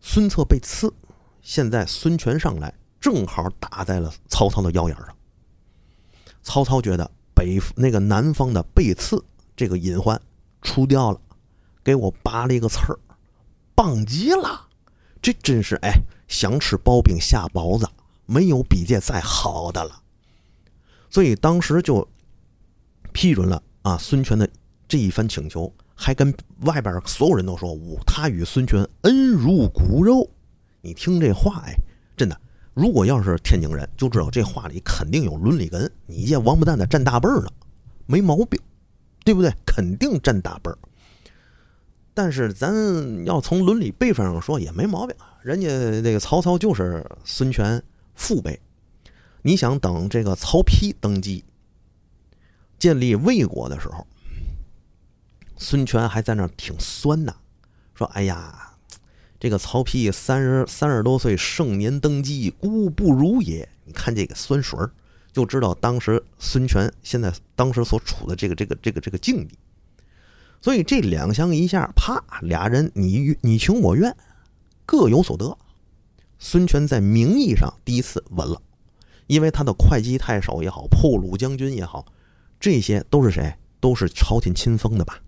[0.00, 0.94] 孙策被刺，
[1.42, 5.08] 现在孙权上来，正好打在了曹操的腰眼上。
[6.42, 9.24] 曹操觉得北那个南方的被刺
[9.56, 10.20] 这个隐患
[10.62, 11.20] 除掉了，
[11.84, 12.98] 给我拔了一个刺儿。
[13.74, 14.68] 棒极了，
[15.20, 15.92] 这真是哎，
[16.28, 17.88] 想吃薄饼下包子，
[18.26, 20.02] 没有比这再好的了。
[21.08, 22.06] 所以当时就
[23.12, 24.48] 批准了啊孙权的
[24.86, 30.28] 这一番请求，还跟外边所有人都说，他与孙权恩如骨肉。
[30.80, 31.74] 你听这话哎，
[32.16, 32.40] 真的，
[32.74, 35.90] 如果要是天津人，就知道这话里肯定有伦理根。
[36.06, 37.48] 你这王八蛋的占大辈儿呢，
[38.06, 38.60] 没毛病，
[39.24, 39.50] 对不对？
[39.64, 40.78] 肯定占大辈儿。
[42.14, 45.68] 但是咱要从伦理辈分上说也没毛病，人家
[46.02, 47.82] 这个曹操就是孙权
[48.14, 48.60] 父辈。
[49.42, 51.44] 你想等这个曹丕登基
[52.78, 54.06] 建立魏国的时候，
[55.56, 57.34] 孙权还在那挺酸呐，
[57.94, 58.68] 说：“哎呀。”
[59.40, 63.68] 这个曹丕三十三十多岁盛年登基，孤不如也。
[63.84, 64.78] 你看这个酸水
[65.32, 69.58] 就知道当时孙权现在当时所处的这个这个这个这个境地。
[70.62, 74.16] 所以这两相一下，啪，俩人你你情我愿，
[74.86, 75.58] 各有所得。
[76.38, 78.62] 孙权在名义上第一次稳了，
[79.26, 82.06] 因为他的会稽太守也好，破虏将军也好，
[82.58, 83.54] 这些都是谁？
[83.80, 85.18] 都是朝廷亲封的吧？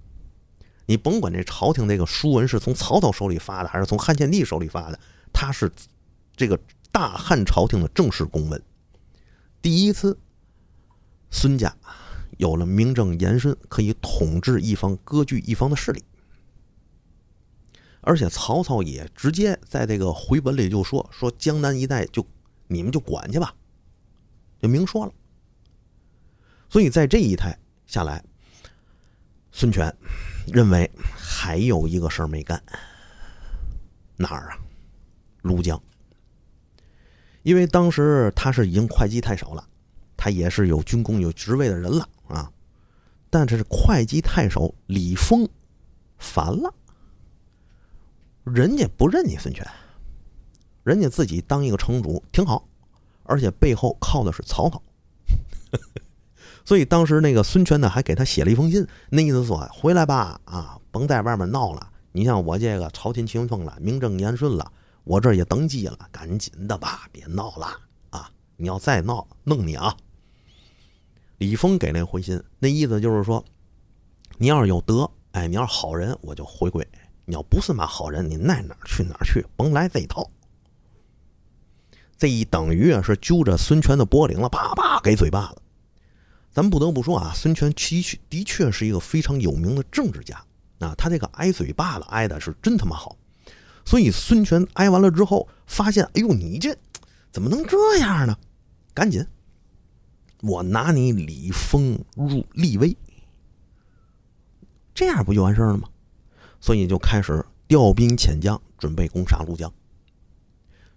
[0.86, 5.00] 你甭管这朝廷这个书文是从曹操手里发的，还是从汉献帝手里发的，
[5.32, 5.72] 他是
[6.36, 6.56] 这个
[6.92, 8.62] 大汉朝廷的正式公文。
[9.60, 10.16] 第一次，
[11.30, 11.74] 孙家
[12.38, 16.04] 有了名正言顺可以统治一方、割据一方的势力，
[18.00, 22.26] 而且曹操也直接在这个回文里就说：“说江南一带就
[22.66, 23.54] 你们就管去吧，
[24.60, 25.12] 就明说了。”
[26.70, 28.24] 所以在这一台下来，
[29.52, 29.94] 孙权。
[30.52, 32.62] 认为还有一个事儿没干，
[34.16, 34.58] 哪儿啊？
[35.42, 35.82] 庐江。
[37.42, 39.66] 因为当时他是已经会稽太守了，
[40.24, 42.50] 他也是有军功有职位的人了啊。
[43.28, 45.46] 但是会稽太守李丰
[46.16, 46.72] 烦了，
[48.42, 49.66] 人家不认你孙权，
[50.82, 52.66] 人家自己当一个城主挺好，
[53.24, 54.82] 而且背后靠的是曹操。
[56.64, 61.92] 所以当时那个孙权呢，还给他写了一封信，那意思说：“回来吧，啊，甭在外面闹了。
[62.12, 67.66] 你像我这个朝廷亲封了，名正言顺了，我这也登基了，赶紧的吧，别闹了
[68.08, 68.30] 啊！
[68.56, 69.94] 你要再闹，弄你啊！”
[71.38, 73.44] 李丰给那回信，那意思就是说
[74.38, 76.82] ：“你要是有德，哎，你要是好人，我就回归；
[77.24, 80.30] 你要不是嘛好人，你爱哪儿去哪儿去，甭来这一套。”
[82.16, 85.60] 这一等于啊，是揪着孙权的脖领了，啪啪给嘴巴子。
[86.52, 90.40] 咱不得不说啊，孙权的确的确是一个非常有名的政治家
[90.78, 93.16] 啊，他这个挨嘴巴子挨的是真他妈好。
[93.84, 96.74] 所以孙权挨完了之后，发现哎呦，你这
[97.32, 98.38] 怎么能这样呢？
[98.94, 99.26] 赶紧，
[100.46, 102.96] 我拿你李丰入立威，
[104.94, 105.88] 这样不就完事了吗？
[106.60, 109.72] 所以就开始调兵遣将，准备攻杀庐江。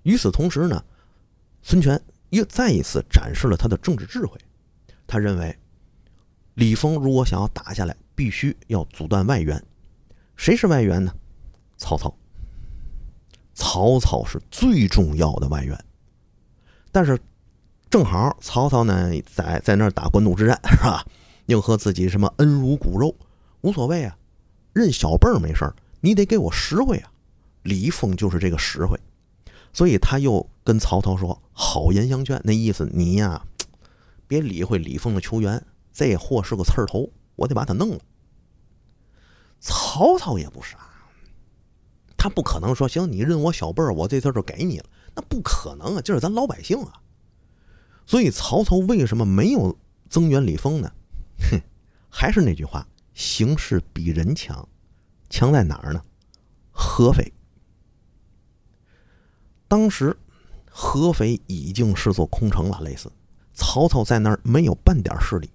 [0.03, 0.83] 与此同时呢，
[1.61, 4.37] 孙权又再一次展示了他的政治智慧。
[5.05, 5.57] 他认为，
[6.55, 9.63] 李丰如果想要打下来，必须要阻断外援。
[10.35, 11.13] 谁是外援呢？
[11.77, 12.13] 曹操。
[13.53, 15.85] 曹操是最重要的外援。
[16.91, 17.19] 但是，
[17.89, 21.05] 正好曹操呢在在那儿打官渡之战， 是吧？
[21.45, 23.15] 又和自己什么恩如骨肉，
[23.61, 24.17] 无所谓啊，
[24.73, 27.11] 认小辈儿没事儿，你得给我实惠啊。
[27.63, 28.99] 李丰就是这个实惠，
[29.71, 33.45] 所以他又跟曹操说：“好言相劝，那意思你呀。”
[34.27, 37.99] 别理会李峰的求援，这货是个刺儿头，我得把他弄了。
[39.59, 40.77] 曹操也不傻，
[42.17, 46.01] 他不可能说行，你认我小辈儿，我这次就给你了，那不可能啊！
[46.01, 46.93] 就是咱老百姓啊。
[48.07, 49.77] 所以曹操为什么没有
[50.09, 50.89] 增援李丰呢？
[51.51, 51.61] 哼，
[52.09, 54.67] 还是那句话，形势比人强，
[55.29, 56.01] 强在哪儿呢？
[56.71, 57.33] 合肥。
[59.67, 60.15] 当时
[60.69, 63.11] 合肥已经是座空城了，类似。
[63.53, 65.49] 曹操在那儿没有半点势力，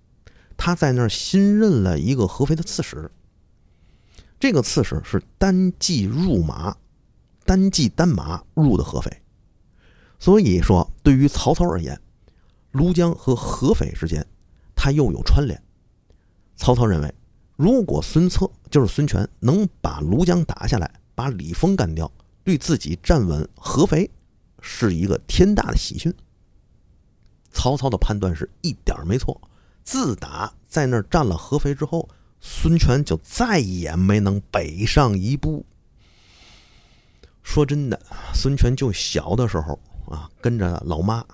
[0.56, 3.10] 他在那儿新任了一个合肥的刺史。
[4.38, 6.76] 这个刺史是单骑入马，
[7.46, 9.22] 单骑单马入的合肥。
[10.18, 11.98] 所以说，对于曹操而言，
[12.72, 14.26] 庐江和合肥之间，
[14.74, 15.62] 他又有串联。
[16.56, 17.14] 曹操认为，
[17.56, 22.10] 如果孙策就是孙权能把庐江打下来，把李丰干掉，
[22.42, 24.10] 对自己站稳合肥
[24.60, 26.12] 是一个天大的喜讯。
[27.52, 29.38] 曹操的判断是一点没错。
[29.84, 32.08] 自打在那儿占了合肥之后，
[32.40, 35.66] 孙权就再也没能北上一步。
[37.42, 38.00] 说真的，
[38.32, 41.24] 孙权就小的时候啊，跟着老妈，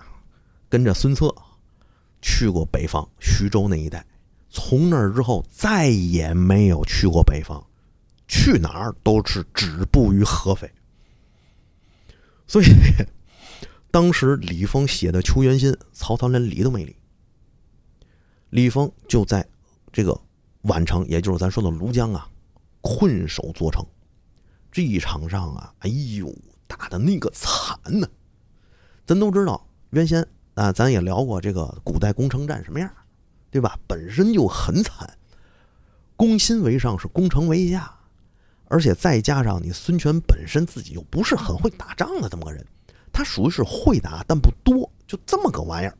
[0.69, 1.33] 跟着孙策
[2.21, 4.05] 去过北方徐州那一带。
[4.49, 7.61] 从那儿之后，再也没有去过北方，
[8.27, 10.71] 去哪儿都是止步于合肥。
[12.47, 12.67] 所以。
[13.91, 16.95] 当时李丰写的求援信，曹操连理都没理。
[18.51, 19.43] 李丰就在
[19.91, 20.15] 这个
[20.65, 22.29] 宛城，也就是咱说的庐江啊，
[22.81, 23.83] 困守作城。
[24.71, 26.31] 这一场仗啊，哎呦，
[26.67, 28.07] 打的那个惨呐！
[29.07, 30.23] 咱都知道，原先
[30.59, 32.91] 啊，咱也聊过这个古代攻城战什么样，
[33.49, 33.79] 对吧？
[33.87, 35.17] 本身就很惨，
[36.17, 37.97] 攻心为上，是攻城为下，
[38.65, 42.65] 而且再加上你孙权本身自己又不是很会打仗的这么个人，
[43.13, 45.97] 他属于是会打但不多，就这么个玩意儿。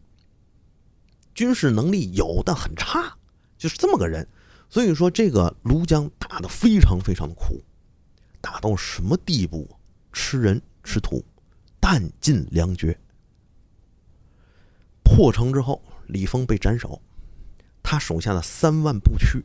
[1.34, 3.16] 军事能力有但很差，
[3.58, 4.28] 就是这么个人。
[4.70, 7.64] 所以说，这个庐江打得非常非常的苦，
[8.42, 9.66] 打到什么地步？
[10.12, 11.24] 吃人吃土，
[11.80, 13.00] 弹尽粮绝。
[15.10, 17.02] 破城之后，李丰被斩首，
[17.82, 19.44] 他手下的三万步驱，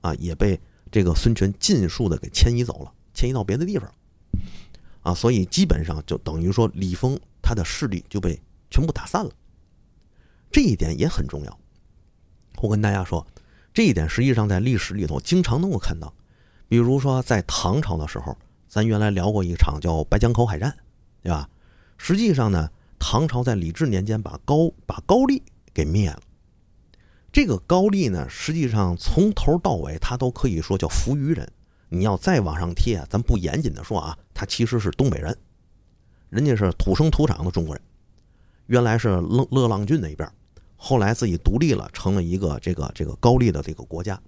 [0.00, 0.58] 啊，也被
[0.90, 3.94] 这个孙权尽数的给迁移走了，迁移到别的地方，
[5.02, 9.30] 啊，所以基本上就等于说李丰他的势力就被全部打散了。
[10.50, 11.58] 这一点也很重要，
[12.62, 13.24] 我跟大家说，
[13.74, 16.12] 这一点实际上在历史里头经常能够看到，
[16.68, 20.74] 比如说在唐朝的时候，咱原来聊过一场叫白江口海战，
[21.22, 21.48] 对吧？
[21.98, 22.70] 实际上呢。
[23.04, 25.42] 唐朝在李治年间把高把高丽
[25.74, 26.20] 给灭了。
[27.32, 31.52] 这个高丽呢，实际上从头到尾他都可以说叫扶余人。
[31.88, 35.36] 你要再往上贴啊，咱不严谨的说啊，他其实是东北人，
[36.30, 37.82] 人家是土生土长的中国人，
[38.66, 40.30] 原来是乐乐浪郡那边，
[40.76, 44.18] 后来自己独立了，成了一个这个这个高丽的这个国家。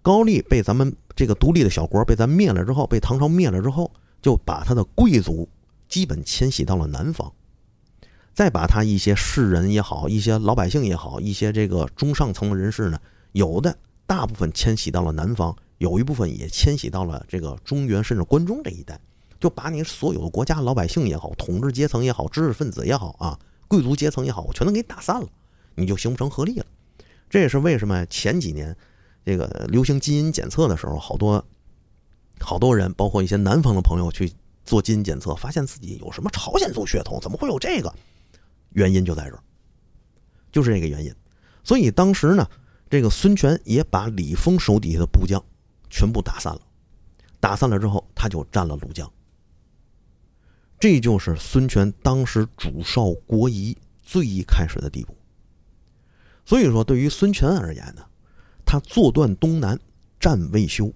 [0.00, 3.92] 高丽被咱们这个独立的小国被咱灭了之后，被唐朝灭了之后，
[4.22, 5.46] 就把他的贵族
[5.86, 7.30] 基本迁徙到了南方。
[8.34, 12.98] 再把他一些士人也好，一些老百姓也好，一些这个中上层的人士呢，
[13.30, 18.98] 有的大部分迁徙到了南方，有一部分也迁徙到了这个中原甚至关中这一带，
[19.38, 25.28] 就把你所有的国家老百姓也好，统治阶层也好，知识分子也好啊，贵族阶层也好，我全都给你打散了，
[25.76, 26.66] 你就形不成合力了。
[27.30, 28.76] 这也是为什么前几年
[29.24, 31.44] 这个流行基因检测的时候，好多
[32.40, 34.32] 好多人，包括一些南方的朋友去
[34.64, 37.94] 做基因检测，发现自己有什么朝鲜族血统，怎么会有这个？
[38.74, 39.42] 原因就在这儿，
[40.52, 41.12] 就是这个原因，
[41.64, 42.48] 所以当时呢，
[42.90, 45.42] 这个孙权也把李丰手底下的部将
[45.88, 46.60] 全部打散了，
[47.40, 49.10] 打散了之后，他就占了庐江。
[50.78, 55.16] 这就是孙权当时主少国疑最一开始的地步。
[56.44, 58.04] 所以说，对于孙权而言呢，
[58.66, 59.78] 他坐断东南，
[60.20, 60.92] 战未休。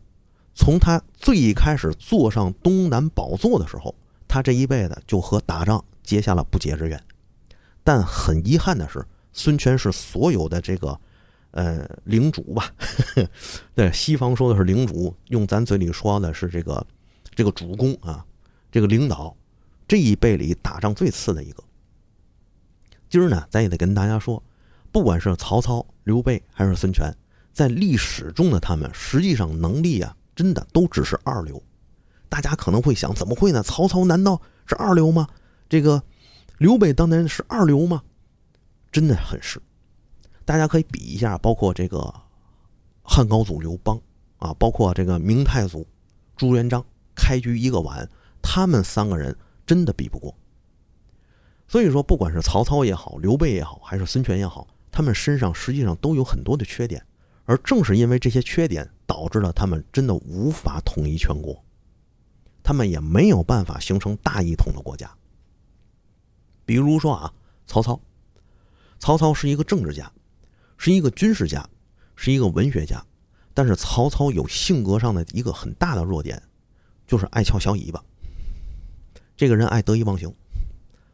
[0.52, 3.94] 从他最一开始坐上东南宝座的时候，
[4.26, 7.02] 他这一辈子就和打仗结下了不解之缘。
[7.88, 11.00] 但很遗憾的是，孙权是所有的这个，
[11.52, 12.70] 呃，领主吧？
[13.74, 16.86] 对，西方说的是领主，用咱嘴里说的是这个，
[17.34, 18.22] 这个主公啊，
[18.70, 19.34] 这个领导
[19.88, 21.64] 这一辈里打仗最次的一个。
[23.08, 24.42] 今儿呢，咱也得跟大家说，
[24.92, 27.10] 不管是曹操、刘备还是孙权，
[27.54, 31.62] 在历史中的他们，实际上能力啊，真的都只是二流。
[32.28, 33.62] 大家可能会想，怎么会呢？
[33.62, 35.26] 曹操难道是二流吗？
[35.70, 36.02] 这个。
[36.58, 38.02] 刘备当年是二流吗？
[38.90, 39.60] 真的很是，
[40.44, 42.12] 大家可以比一下，包括这个
[43.02, 44.00] 汉高祖刘邦
[44.38, 45.86] 啊，包括这个明太祖
[46.36, 48.08] 朱元璋，开局一个碗，
[48.42, 50.34] 他们三个人真的比不过。
[51.68, 57.06] 所以说，不管是曹操也好，刘备也好，还是孙权也好，他们身上实际上都有很多的缺点，
[57.44, 61.62] 而正是因为这些缺点，导致了他们真的无法统一全国，
[62.64, 65.08] 他们也没有办法形成大一统的国家。
[66.68, 67.32] 比如说啊，
[67.66, 67.98] 曹操，
[68.98, 70.12] 曹操是一个政治家，
[70.76, 71.66] 是一个军事家，
[72.14, 73.02] 是一个文学家，
[73.54, 76.42] 但是曹操有性格上的一个很大的弱点，
[77.06, 78.04] 就是爱翘小尾巴。
[79.34, 80.30] 这个人爱得意忘形。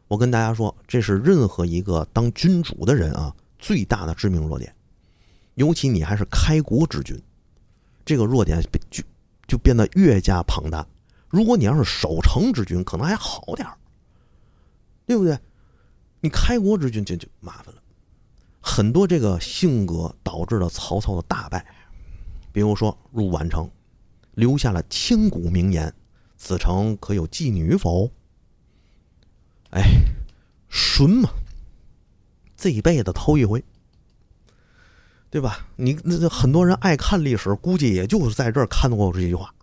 [0.09, 4.75] 我跟大家说，这是任何一个当君主的人啊最大的致命弱点，
[5.53, 7.17] 尤其你还是开国之君，
[8.03, 9.01] 这个弱点就
[9.47, 10.85] 就变得越加庞大。
[11.29, 13.77] 如果你要是守城之君，可能还好点儿。
[15.05, 15.37] 对不对？
[16.21, 17.81] 你开国之君就就麻烦了，
[18.59, 21.63] 很多这个性格导致了曹操的大败。
[22.51, 23.69] 比如说入宛城，
[24.33, 25.93] 留下了千古名言
[26.35, 28.09] ：“此城可有妓女否？”
[29.69, 29.83] 哎，
[30.69, 31.29] 纯嘛，
[32.57, 33.63] 这一辈子头一回，
[35.29, 35.67] 对吧？
[35.75, 39.53] 你那很多人爱看历史，估计也就是在这儿看到过这句话。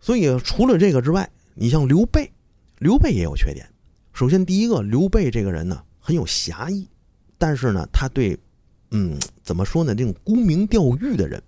[0.00, 2.32] 所以除了这个之外，你像刘备，
[2.78, 3.70] 刘备也有缺点。
[4.16, 6.88] 首先，第一个，刘备这个人呢很有侠义，
[7.36, 8.38] 但是呢，他对，
[8.90, 9.94] 嗯，怎么说呢？
[9.94, 11.42] 这种沽名钓誉的人，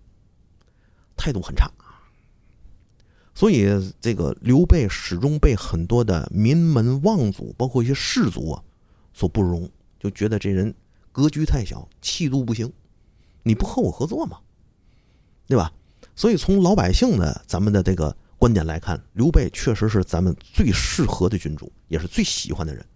[1.16, 1.72] 态度很差。
[3.34, 3.66] 所以，
[4.02, 8.62] 这个刘备始终被很多的名门望族，包括一些士族啊，
[9.14, 10.74] 所不容，就觉得这人
[11.10, 12.70] 格局太小，气度不行，
[13.44, 14.40] 你不和我合作嘛，
[15.46, 15.72] 对吧？
[16.14, 18.14] 所以，从老百姓的咱们的这个。
[18.38, 22.86] 观点来看，刘备确实是咱们最适合的君主，也是最喜欢的人，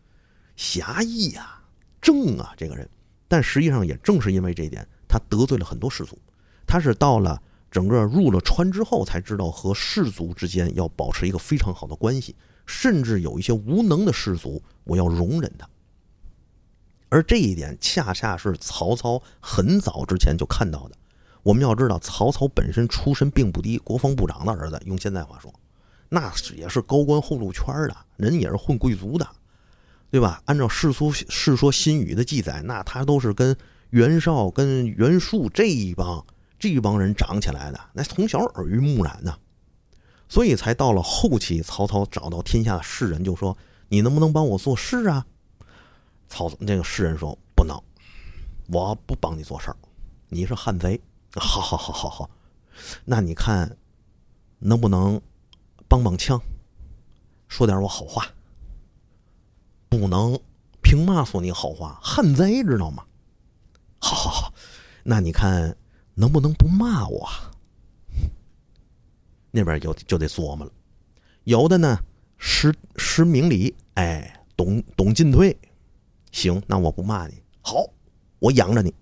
[0.54, 1.60] 侠义啊，
[2.00, 2.88] 正啊，这个人。
[3.26, 6.16] 但实际上也正是因为这一点，他得罪了很多士族。
[6.64, 15.68] 他是到了整个入了川之后，才知道和士族之间要保持一个非常好的关系，甚至有一些无能的士族，我要容忍他。
[17.08, 20.96] 而这一点，恰恰是曹操很早之前就看到的。
[21.42, 25.52] 我们要知道，曹操本身出身并不低，国防部长的儿子，用现在话说，
[26.08, 29.26] 那是也是高官厚禄圈的人，也是混贵族的，
[30.10, 30.40] 对吧？
[30.44, 33.56] 按照《世书世说新语》的记载，那他都是跟
[33.90, 36.24] 袁绍、跟袁术这一帮
[36.58, 39.34] 这一帮人长起来的，那从小耳濡目染呢，
[40.28, 43.58] 所以才到了后期，曹操找到天下的士人，就说
[43.90, 45.26] ：“你能不能帮我做事啊？”
[46.28, 47.76] 曹那个士人说：“不能，
[48.68, 49.76] 我不帮你做事儿，
[50.28, 51.00] 你是汉贼。”
[51.34, 52.30] 好好好好好，
[53.04, 53.76] 那你看
[54.58, 55.20] 能不能
[55.88, 56.40] 帮帮腔，
[57.48, 58.26] 说点我好话？
[59.88, 60.38] 不能，
[60.82, 61.98] 凭嘛说你好话？
[62.02, 63.04] 汉贼知道吗？
[63.98, 64.54] 好好好，
[65.04, 65.76] 那你看
[66.14, 67.28] 能不能不骂我？
[69.50, 70.72] 那边就就得琢磨了。
[71.44, 71.98] 有的呢，
[72.38, 75.56] 识识明理，哎，懂懂进退。
[76.30, 77.42] 行，那我不骂你。
[77.60, 77.84] 好，
[78.38, 78.94] 我养着你，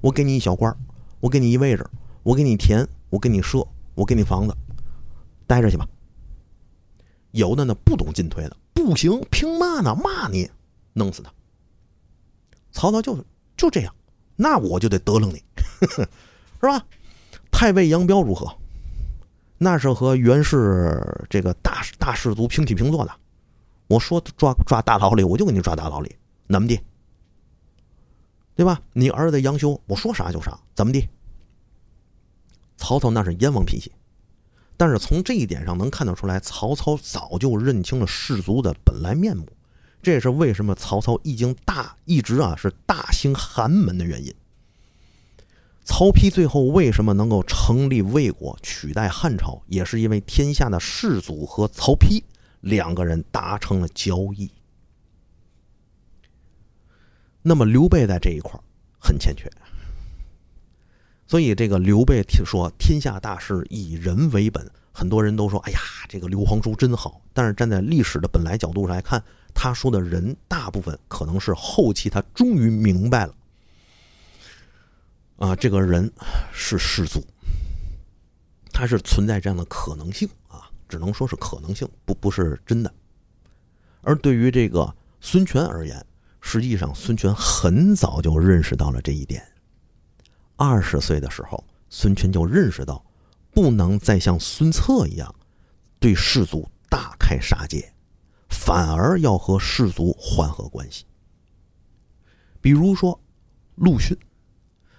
[0.00, 0.76] 我给你一小官儿。
[1.20, 1.86] 我给你一位置，
[2.22, 4.56] 我给你田，我给你舍，我给你房子，
[5.46, 5.86] 待着去吧。
[7.32, 9.94] 有的呢不懂进退的，不行，凭嘛呢？
[9.94, 10.50] 骂你，
[10.94, 11.32] 弄死他。
[12.72, 13.24] 曹操就
[13.56, 13.94] 就这样，
[14.36, 15.42] 那我就得得楞你，
[16.60, 16.84] 是吧？
[17.50, 18.50] 太尉杨彪如何？
[19.58, 23.12] 那是和袁氏这个大大氏族平起平坐的。
[23.88, 26.16] 我说抓抓大牢里，我就给你抓大牢里，
[26.48, 26.80] 怎么地？
[28.60, 28.78] 对吧？
[28.92, 31.08] 你儿子杨修，我说啥就啥，怎么地？
[32.76, 33.90] 曹操那是阎王脾气，
[34.76, 39.48] 但是从这一点上能看得出来，曹操早就认清了士族的本来面目。
[40.02, 44.34] 这也是为什么曹操一经大一直啊是大兴寒门的原因。
[45.82, 52.22] 曹丕最后为什么能够成立魏国，取代汉朝，也是因为天下的士族和曹丕
[52.60, 54.50] 两个人达成了交易。
[57.50, 58.56] 那么刘备在这一块
[59.00, 59.50] 很欠缺，
[61.26, 69.20] 所以这个刘备听说“天下大事以人为本”，很多人都说：“哎呀，这个刘皇叔真好。”但是站在历史的本来角度上来看，
[69.52, 73.34] 他说的人大部分可能是后期他终于明白了，
[75.38, 76.08] 啊，这个人
[76.52, 77.20] 是士族，
[78.70, 82.94] 他是存在这样的可能性啊，只能说是可能性，不不是真的。
[84.02, 86.00] 而对于这个孙权而言，
[86.40, 89.46] 实际上，孙权很早就认识到了这一点。
[90.56, 93.04] 二十岁的时候，孙权就认识到，
[93.52, 95.34] 不能再像孙策一样，
[95.98, 97.92] 对士族大开杀戒，
[98.48, 101.04] 反而要和士族缓和关系。
[102.60, 103.18] 比如说，
[103.76, 104.16] 陆逊，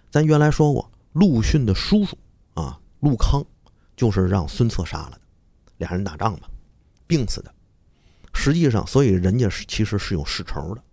[0.10, 2.18] 咱原来说过，陆逊的叔叔
[2.56, 3.46] 啊，陆康，
[3.96, 5.22] 就是让孙策杀了的，
[5.78, 6.48] 俩人打仗嘛，
[7.06, 7.54] 病死的。
[8.34, 10.84] 实际上，所以人家是其实是有世仇的。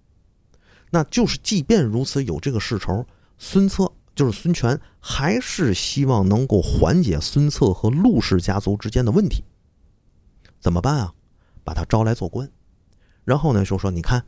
[0.90, 9.44] 那就是，即便如此，有这个世仇，孙策就是孙权，还是希望能够缓解孙策和陆氏家族之间的问题。
[10.60, 11.14] 怎么办啊？
[11.62, 12.50] 把他招来做官，
[13.24, 14.24] 然后呢，就说：“你看，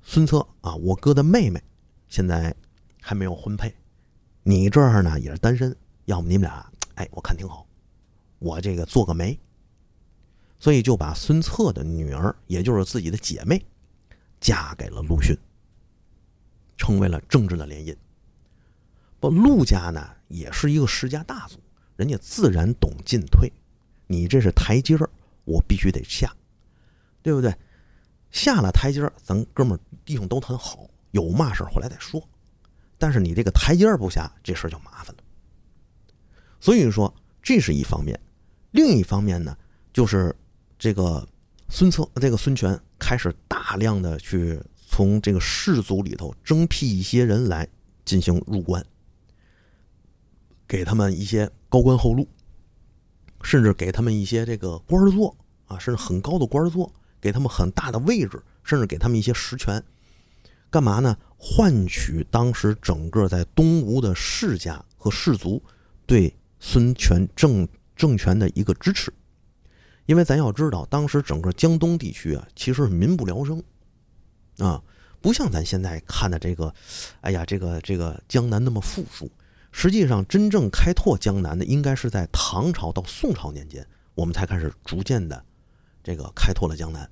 [0.00, 1.60] 孙策啊，我哥的妹妹
[2.08, 2.54] 现在
[3.00, 3.74] 还没有婚配，
[4.44, 7.66] 你这儿呢也是单身，要么你们俩，哎，我看挺好，
[8.38, 9.36] 我这个做个媒。”
[10.60, 13.60] 所以就把孙策的女儿，也就是自己的姐妹。
[14.40, 15.36] 嫁给了陆逊，
[16.76, 17.94] 成为了政治的联姻。
[19.20, 21.58] 不，陆家呢也是一个世家大族，
[21.96, 23.52] 人家自然懂进退。
[24.06, 25.08] 你这是台阶儿，
[25.44, 26.34] 我必须得下，
[27.22, 27.54] 对不对？
[28.30, 32.22] 下了台阶儿，咱哥们弟兄都很好，有嘛事儿回来再说。
[32.96, 35.22] 但是你这个台阶儿不下，这事儿就麻烦了。
[36.60, 38.18] 所以说，这是一方面。
[38.70, 39.56] 另一方面呢，
[39.92, 40.34] 就是
[40.78, 41.26] 这个
[41.70, 42.78] 孙策，这个孙权。
[42.98, 47.66] 开始大量的去从这个士族里头征辟一些人来
[48.04, 48.84] 进行入关，
[50.68, 52.28] 给他们一些高官厚禄，
[53.42, 55.34] 甚至给他们一些这个官儿做
[55.66, 59.82] 啊，甚至很高的官儿做，给他们很大的位置，甚至给他们一些实权，
[60.68, 61.16] 干嘛呢？
[61.38, 65.60] 换取当时整个在东吴的世家和士族
[66.04, 67.66] 对孙权政
[67.96, 69.10] 政权的一个支持。
[70.10, 73.62] 因为咱要知道，当时整个江东地区啊，其实民不聊生，
[74.58, 74.82] 啊，
[75.20, 76.74] 不像咱现在看的这个，
[77.20, 79.30] 哎呀，这个这个江南那么富庶。
[79.70, 83.86] 实际上，真正开拓江南的，应该是在唐朝到宋朝年间，
[84.16, 85.44] 我们才开始逐渐的
[86.02, 87.08] 这个开拓了江南。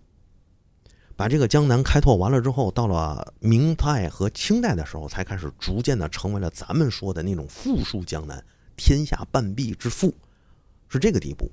[1.14, 8.44] 把这个江南开拓完了之后，到了明代和清代的时候，才开始逐渐的成为了咱们说的那种富庶江南，
[8.76, 10.12] 天下半壁之富，
[10.88, 11.48] 是这个地步。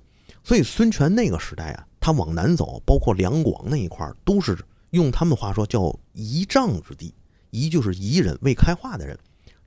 [0.45, 4.57] 所以孙权那个时代啊，他往南走，包括两广那一块儿都是
[4.91, 7.13] 用他们话说叫仪仗之地。
[7.49, 9.17] 夷就是夷人，未开化的人；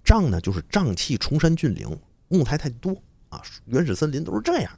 [0.04, 1.98] 瘴呢就是瘴气崇山峻岭，
[2.28, 2.94] 木材太多
[3.28, 4.70] 啊，原始森林都是这样。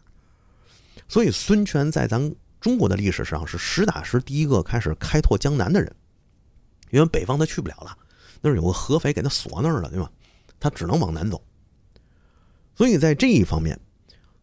[1.09, 5.95] 所以孙权在咱中国的历史上是实打实第一个开始开拓江南的人，
[6.91, 7.99] 因为北方他去不了了，
[8.41, 10.11] 那儿有个合肥给他锁那儿了，对吧？
[10.59, 11.43] 他只能往南走。
[12.77, 13.79] 所以在这一方面，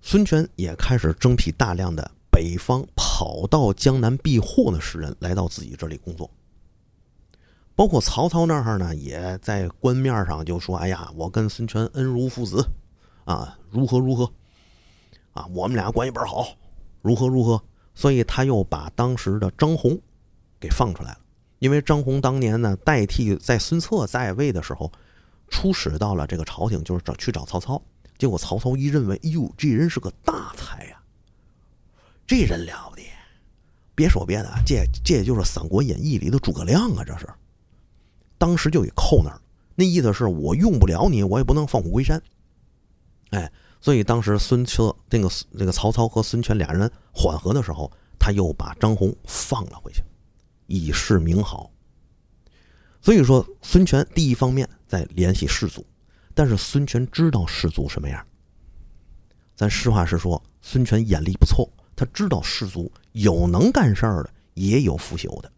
[0.09, 6.31] 孙权也开始征辟大量的北方跑到江南避祸的士人来到自己这里工作。
[7.75, 12.65] 包括曹操那儿呢，也在官面上就说：“哎呀，我跟孙权恩如父子，
[13.25, 14.31] 啊，如何如何，
[15.33, 16.55] 啊，我们俩关系倍儿好，
[17.01, 17.61] 如何如何。”
[17.93, 19.99] 所以他又把当时的张宏
[20.57, 21.19] 给放出来了，
[21.59, 24.89] 因为张宏当年呢代替在孙策在位的时候，
[25.49, 27.81] 出使到了这个朝廷，就是找去找曹操。
[28.17, 30.99] 结果曹操一认为，哎呦，这人是个大才呀，
[32.25, 33.03] 这人了不得，
[33.95, 37.27] 别说别的，这这就是《三国演义》里的诸葛亮啊，这是。
[38.37, 39.41] 当时就给扣那儿，
[39.75, 42.21] 那意思是我用不了你，我也不能放虎归山。
[43.31, 43.51] 哎，
[43.81, 50.01] 所以当时孙策那个那个曹操和孙权俩人缓和的时候，他又把张宏放了回去，
[50.67, 51.71] 以示明好。
[53.01, 55.85] 所以说，孙权第一方面在联系士族，
[56.37, 58.23] 但是孙权知道士族什么样。
[59.55, 65.51] 咱实话实说，孙权眼力不错，他知道士族有能干事儿的，也有腐朽的，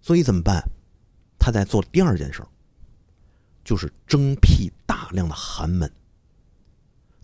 [0.00, 0.66] 所以怎么办？
[1.38, 2.42] 他在做第二件事
[3.62, 5.92] 就是征辟大量的寒门。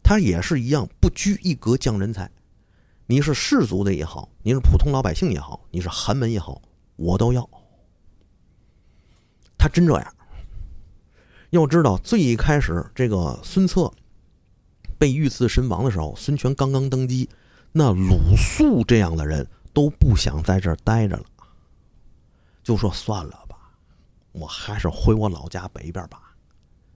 [0.02, 2.30] 他也是一样，不拘一格降人才。
[3.06, 6.60] 你是士族的也好，你是普通老百姓也好，你是寒门也好，
[6.96, 7.48] 我都要。
[9.56, 10.14] 他真这样。
[11.52, 13.92] 要知道，最一开始这个孙策
[14.98, 17.28] 被遇刺身亡的时候，孙权刚刚登基，
[17.72, 21.24] 那鲁肃这样的人都不想在这儿待着了，
[22.62, 23.70] 就说算了吧。
[24.32, 26.34] 我还是回我老家北边吧，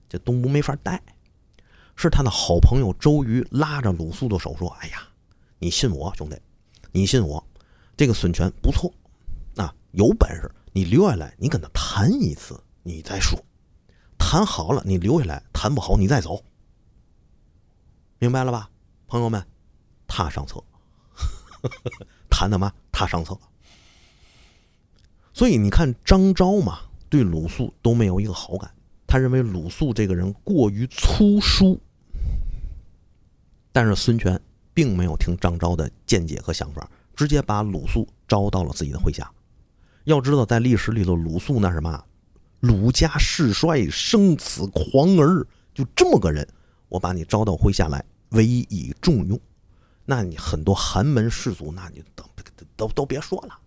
[0.09, 0.99] 这东吴没法待。
[1.95, 5.07] 是他的好朋友周瑜拉着鲁肃的手说：“哎呀，
[5.59, 6.35] 你信我，兄弟，
[6.91, 7.45] 你信我，
[7.95, 8.91] 这个孙权不错，
[9.55, 13.39] 啊，有本事你留下来，你跟他谈一次，你再说。
[14.17, 16.43] 谈好了，你留下来；谈不好，你再走。
[18.19, 18.69] 明白了吧，
[19.07, 19.45] 朋友们？
[20.07, 20.63] 他上策，
[22.29, 23.37] 谈的嘛，他上策。
[25.33, 28.69] 所以你看张昭嘛。”对鲁肃都没有一个好感，
[29.07, 31.79] 他认为鲁肃这个人过于粗疏。
[33.71, 34.37] 但是孙权
[34.73, 39.31] 并没有听张昭的见解和想法，直接把鲁肃招到了自己的麾下。
[40.03, 42.03] 要知道，在历史里头，鲁肃那什么，
[42.59, 46.47] 鲁家世衰，生此狂儿，就这么个人，
[46.89, 49.39] 我把你招到麾下来，委以重用，
[50.05, 52.23] 那你很多寒门士族，那你都
[52.75, 53.57] 都都别说了。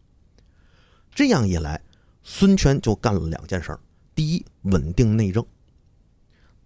[1.14, 1.80] 这样一来。
[2.22, 3.76] 孙权就干了两件事
[4.14, 5.44] 第一，稳定内政，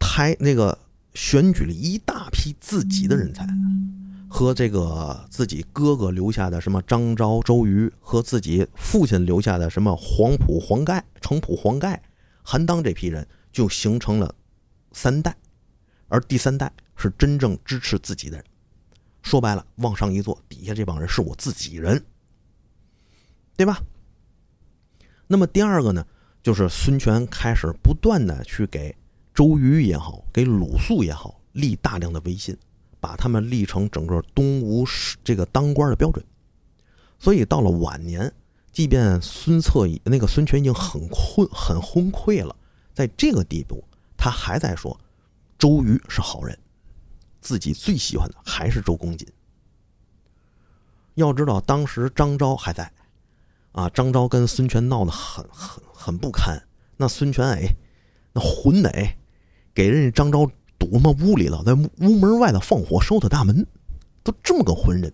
[0.01, 0.77] 抬那个
[1.15, 3.47] 选举了一大批自己的人才，
[4.29, 12.03] 和这个自己哥哥留下的什么张昭、周瑜，和自己父亲留下的什么黄埔、黄盖、程普、黄盖、
[12.45, 14.33] 韩当这批人，就形成了
[14.93, 15.35] 三代，
[16.09, 18.45] 而第三代是真正支持自己的人。
[19.23, 22.05] 说白了，往上一坐，底下这帮人是我自己人，
[23.57, 23.83] 对吧？
[25.27, 26.07] 那么第二个呢，
[26.43, 28.95] 就是孙权开始不断的去给
[29.33, 32.55] 周瑜也好，给鲁肃也好立大量的威信，
[33.01, 34.85] 把他们立成整个东吴
[35.25, 36.23] 这个当官的标准。
[37.19, 38.31] 所以到了晚年，
[38.75, 42.55] 即便孙策已那个孙权已经很困很昏溃了，
[42.93, 43.83] 在这个地步，
[44.17, 44.99] 他还在说
[45.57, 46.59] 周瑜是好人，
[47.41, 49.27] 自己最喜欢的还是周公瑾。
[51.15, 52.93] 要知道，当时张昭还在。
[53.71, 56.61] 啊，张昭跟孙权闹得很很很不堪。
[56.97, 57.75] 那孙权哎，
[58.33, 59.17] 那混的哎，
[59.73, 60.47] 给人家张昭
[60.79, 63.67] 堵他妈屋里了，在屋门外头放火烧他大门，
[64.23, 65.13] 都这么个混人。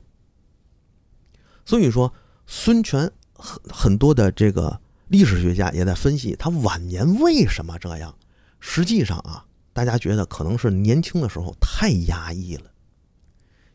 [1.65, 2.13] 所以说，
[2.47, 8.15] 孙权很很多的这个历史学家也在分析他晚年为什么这样。
[8.61, 12.71] 实际上啊，大家觉得可能是年轻的时候太压抑了，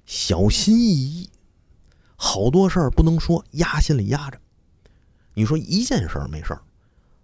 [0.05, 1.29] 小心翼翼，
[2.15, 4.39] 好多事儿不能说，压心里压着。
[5.33, 6.61] 你说一件事儿没事儿，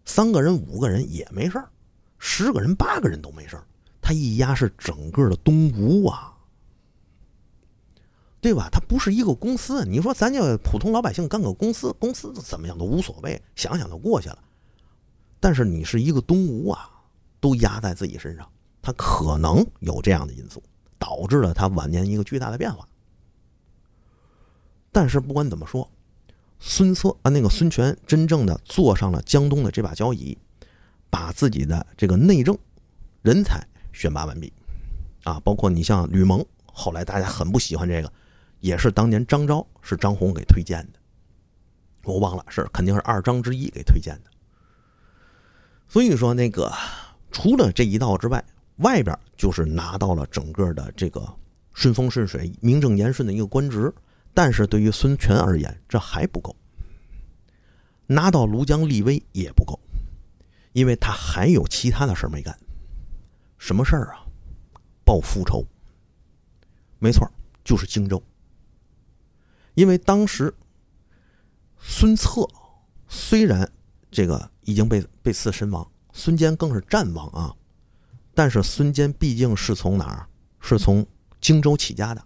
[0.05, 1.69] 三个人、五个人也没事儿，
[2.17, 3.63] 十个人、八个人都没事儿。
[4.01, 6.30] 他一压是整个的东吴啊，
[8.41, 8.67] 对吧？
[8.71, 9.85] 他不是一个公司。
[9.85, 14.39] 你说咱就普通老百姓干个公司，公司怎么样都无所谓，想想就过去了。
[15.39, 16.89] 但是你是一个东吴啊，
[17.39, 18.45] 都压在自己身上，
[18.81, 20.61] 他可能有这样的因素。
[21.03, 22.87] 导致了他晚年一个巨大的变化。
[24.91, 25.89] 但是不管怎么说，
[26.59, 30.37] 孙策啊，那个孙权真正的坐上了江东的这把交椅，
[31.09, 32.55] 把自己的这个内政、
[33.23, 34.53] 人才选拔完毕，
[35.23, 38.13] 啊，包括你像吕蒙，后来大家很不喜欢这个，
[38.61, 40.99] 也是当年张昭是张宏给推荐的，
[42.03, 44.31] 我忘了是肯定是二张之一给推荐的。
[45.89, 46.71] 所以说那个
[47.31, 48.41] 除了这一道之外，
[48.77, 51.21] 外边就是拿到了整个的这个
[51.73, 53.93] 顺风顺水、名正言顺的一个官职。
[54.33, 56.55] 但是对于孙权而言，这还不够。
[58.07, 59.77] 拿到庐江立威也不够，
[60.71, 62.57] 因为他还有其他的事没干。
[63.57, 64.23] 什么事儿啊？
[65.03, 65.65] 报复仇。
[66.99, 67.29] 没错，
[67.63, 68.23] 就是荆州。
[69.73, 70.53] 因为当时
[71.79, 72.47] 孙策
[73.07, 73.71] 虽然
[74.09, 77.55] 这个已经被被刺身亡，孙坚更是战亡啊，
[78.33, 80.27] 但是孙坚毕竟是从哪儿？
[80.59, 81.05] 是从
[81.39, 82.23] 荆州起家的。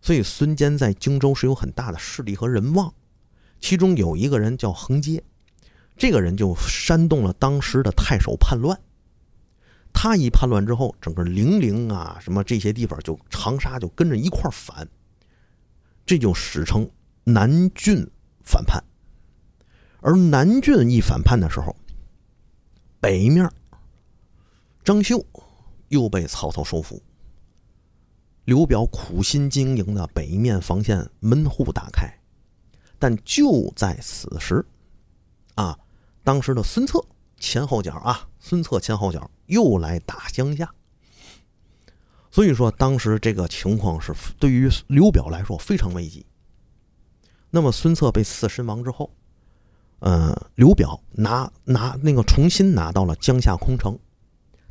[0.00, 2.92] 所以孙坚在荆州是有很大的势力和人望，
[3.60, 5.22] 其中有一个人叫横阶，
[5.96, 8.80] 这个人就煽动了当时的太守叛乱。
[9.92, 14.88] 他一叛乱之后，整个零陵啊什么这些地方就长沙就跟着一块反，
[16.12, 16.90] 这就史称
[17.24, 18.06] 南郡
[18.44, 18.84] 反叛。
[20.02, 21.74] 而南郡一反叛的时候，
[23.00, 23.50] 北面
[24.84, 25.24] 张绣
[25.88, 27.02] 又被曹操收服。
[28.44, 32.12] 刘表苦心经营的北面防线门户打开，
[32.98, 34.62] 但就在此时，
[35.54, 35.78] 啊，
[36.22, 37.02] 当时的孙策
[37.38, 40.70] 前后脚啊，孙策前后脚又来打江夏。
[42.32, 46.24] 所以说，当时这个情况是对于刘表来说非常危急。
[47.50, 49.10] 那么，孙策被刺身亡之后，
[49.98, 53.98] 呃，刘表拿拿那个重新拿到了江夏空城，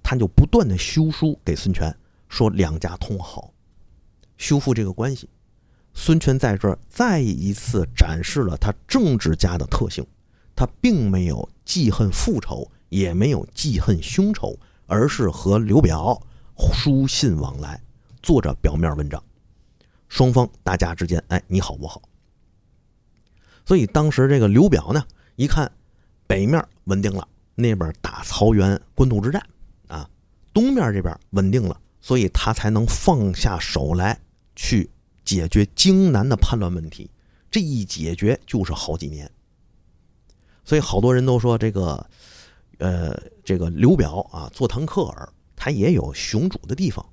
[0.01, 1.95] 他就不断的修书给孙权，
[2.27, 3.53] 说两家通好。
[4.37, 5.29] 修复这个关系，
[5.93, 10.03] 孙权在这再一次展示了他政治家的特性。
[10.55, 14.57] 他并没有记恨复仇，也没有记恨凶仇，
[14.87, 16.19] 而是和刘表
[16.73, 17.81] 书信往来，
[18.21, 19.23] 做着表面文章。
[20.07, 22.01] 双方大家之间，哎，你好我好。
[23.65, 25.05] 所以当时这个刘表呢，
[25.35, 25.71] 一看
[26.27, 29.41] 北面稳定了，那边打曹原官渡之战
[29.87, 30.09] 啊，
[30.53, 34.19] 东面这边稳定了，所以他才能放下手来。
[34.53, 34.87] 去
[35.23, 37.09] 解决荆南的叛乱问题，
[37.49, 39.31] 这一解决就是好几年。
[40.65, 42.05] 所以好多人都说这个，
[42.79, 45.33] 呃，这个刘表啊，坐堂克尔，
[45.63, 47.05] 他也有雄主的地方。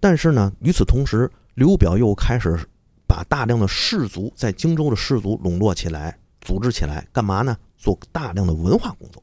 [0.00, 2.58] 但是呢，与此同时，刘表又开始
[3.06, 7.54] 把大量的士族在荆州的士族笼络起来，组织起来，干嘛呢？
[7.76, 9.22] 做大量的文化工作。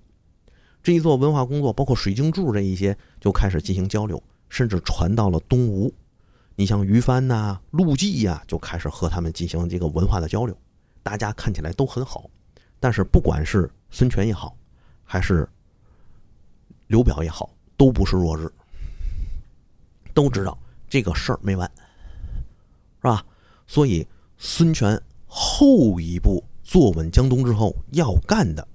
[0.84, 5.92] 这一做文化工作，包括水晶柱这一些，就开始进行交流，甚至传到了东吴。
[6.56, 10.56] 你像于帆呐、陆绩呀，就开始和他们进行这个文化的交流，
[11.02, 12.30] 大家看起来都很好。
[12.80, 14.56] 但是不管是孙权也好，
[15.04, 15.50] 还是
[16.86, 17.50] 刘表也好，
[17.82, 18.54] 都不是弱智，
[20.14, 20.56] 都知道
[20.88, 21.68] 这个事儿没完，
[23.02, 23.26] 是吧？
[23.66, 24.08] 所以
[24.38, 28.68] 孙权后一步坐稳江东之后要干的，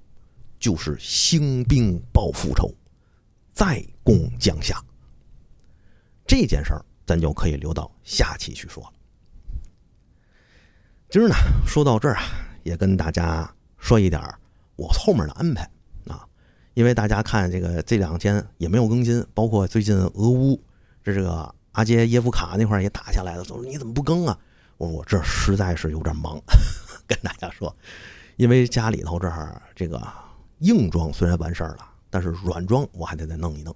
[0.59, 2.69] 就是兴兵报复仇，
[3.53, 4.83] 再攻江夏。
[6.25, 6.83] 这件事儿。
[7.05, 8.91] 咱就可以留到下期去说了。
[11.09, 11.35] 今儿呢，
[11.65, 12.23] 说到这儿啊，
[12.63, 14.21] 也跟大家说一点
[14.75, 15.71] 我后面的安排，
[16.77, 20.61] 因为大家看这个这两天也没有更新，包括最近俄乌
[21.03, 24.37] 这这个阿杰耶夫卡那块也打下来了，说你怎么不更啊？
[24.77, 26.39] 我我这实在是有点忙，
[27.07, 27.75] 跟大家说，
[28.35, 29.99] 因为家里头这儿这个
[30.59, 33.75] 硬装虽然完事儿了，但是软装我还得再弄一弄。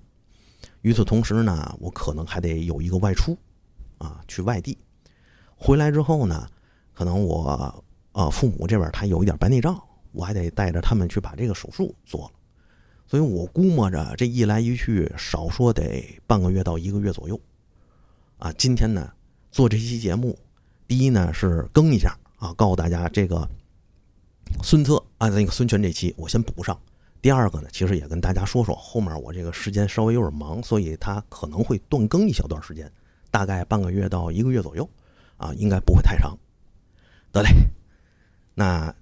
[0.82, 3.36] 与此同时呢，我可能还得有一个外出，
[3.97, 4.78] 啊，去外地，
[5.56, 6.47] 回来之后呢，
[6.93, 9.82] 可能我啊父母这边他有一点白内障，
[10.12, 12.32] 我还得带着他们去把这个手术做了，
[13.12, 17.38] 所以我估摸着这一来一去，少说得半个月到一个月左右，
[18.38, 19.12] 啊，今天呢
[19.51, 20.39] 做这期节目，
[20.88, 23.45] 第一呢是更一下啊，告诉大家这个
[24.64, 26.80] 孙策啊那个孙权这期我先补上。
[27.22, 32.89] 第二个呢，其实也跟大家说说，后面我这个时间稍微有点忙，所以它可能会断更一小段时间，
[33.30, 34.89] 大概半个月到一个月左右，
[35.36, 36.38] 啊，应该不会太长。
[37.34, 37.49] 得嘞，
[38.55, 38.95] 那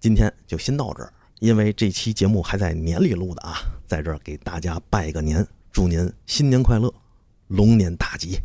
[0.00, 6.94] 今天就先到这儿，因为这期节目还在年里录的啊，在这儿给大家拜个年，祝您新年快乐，
[7.48, 8.38] 龙年大吉。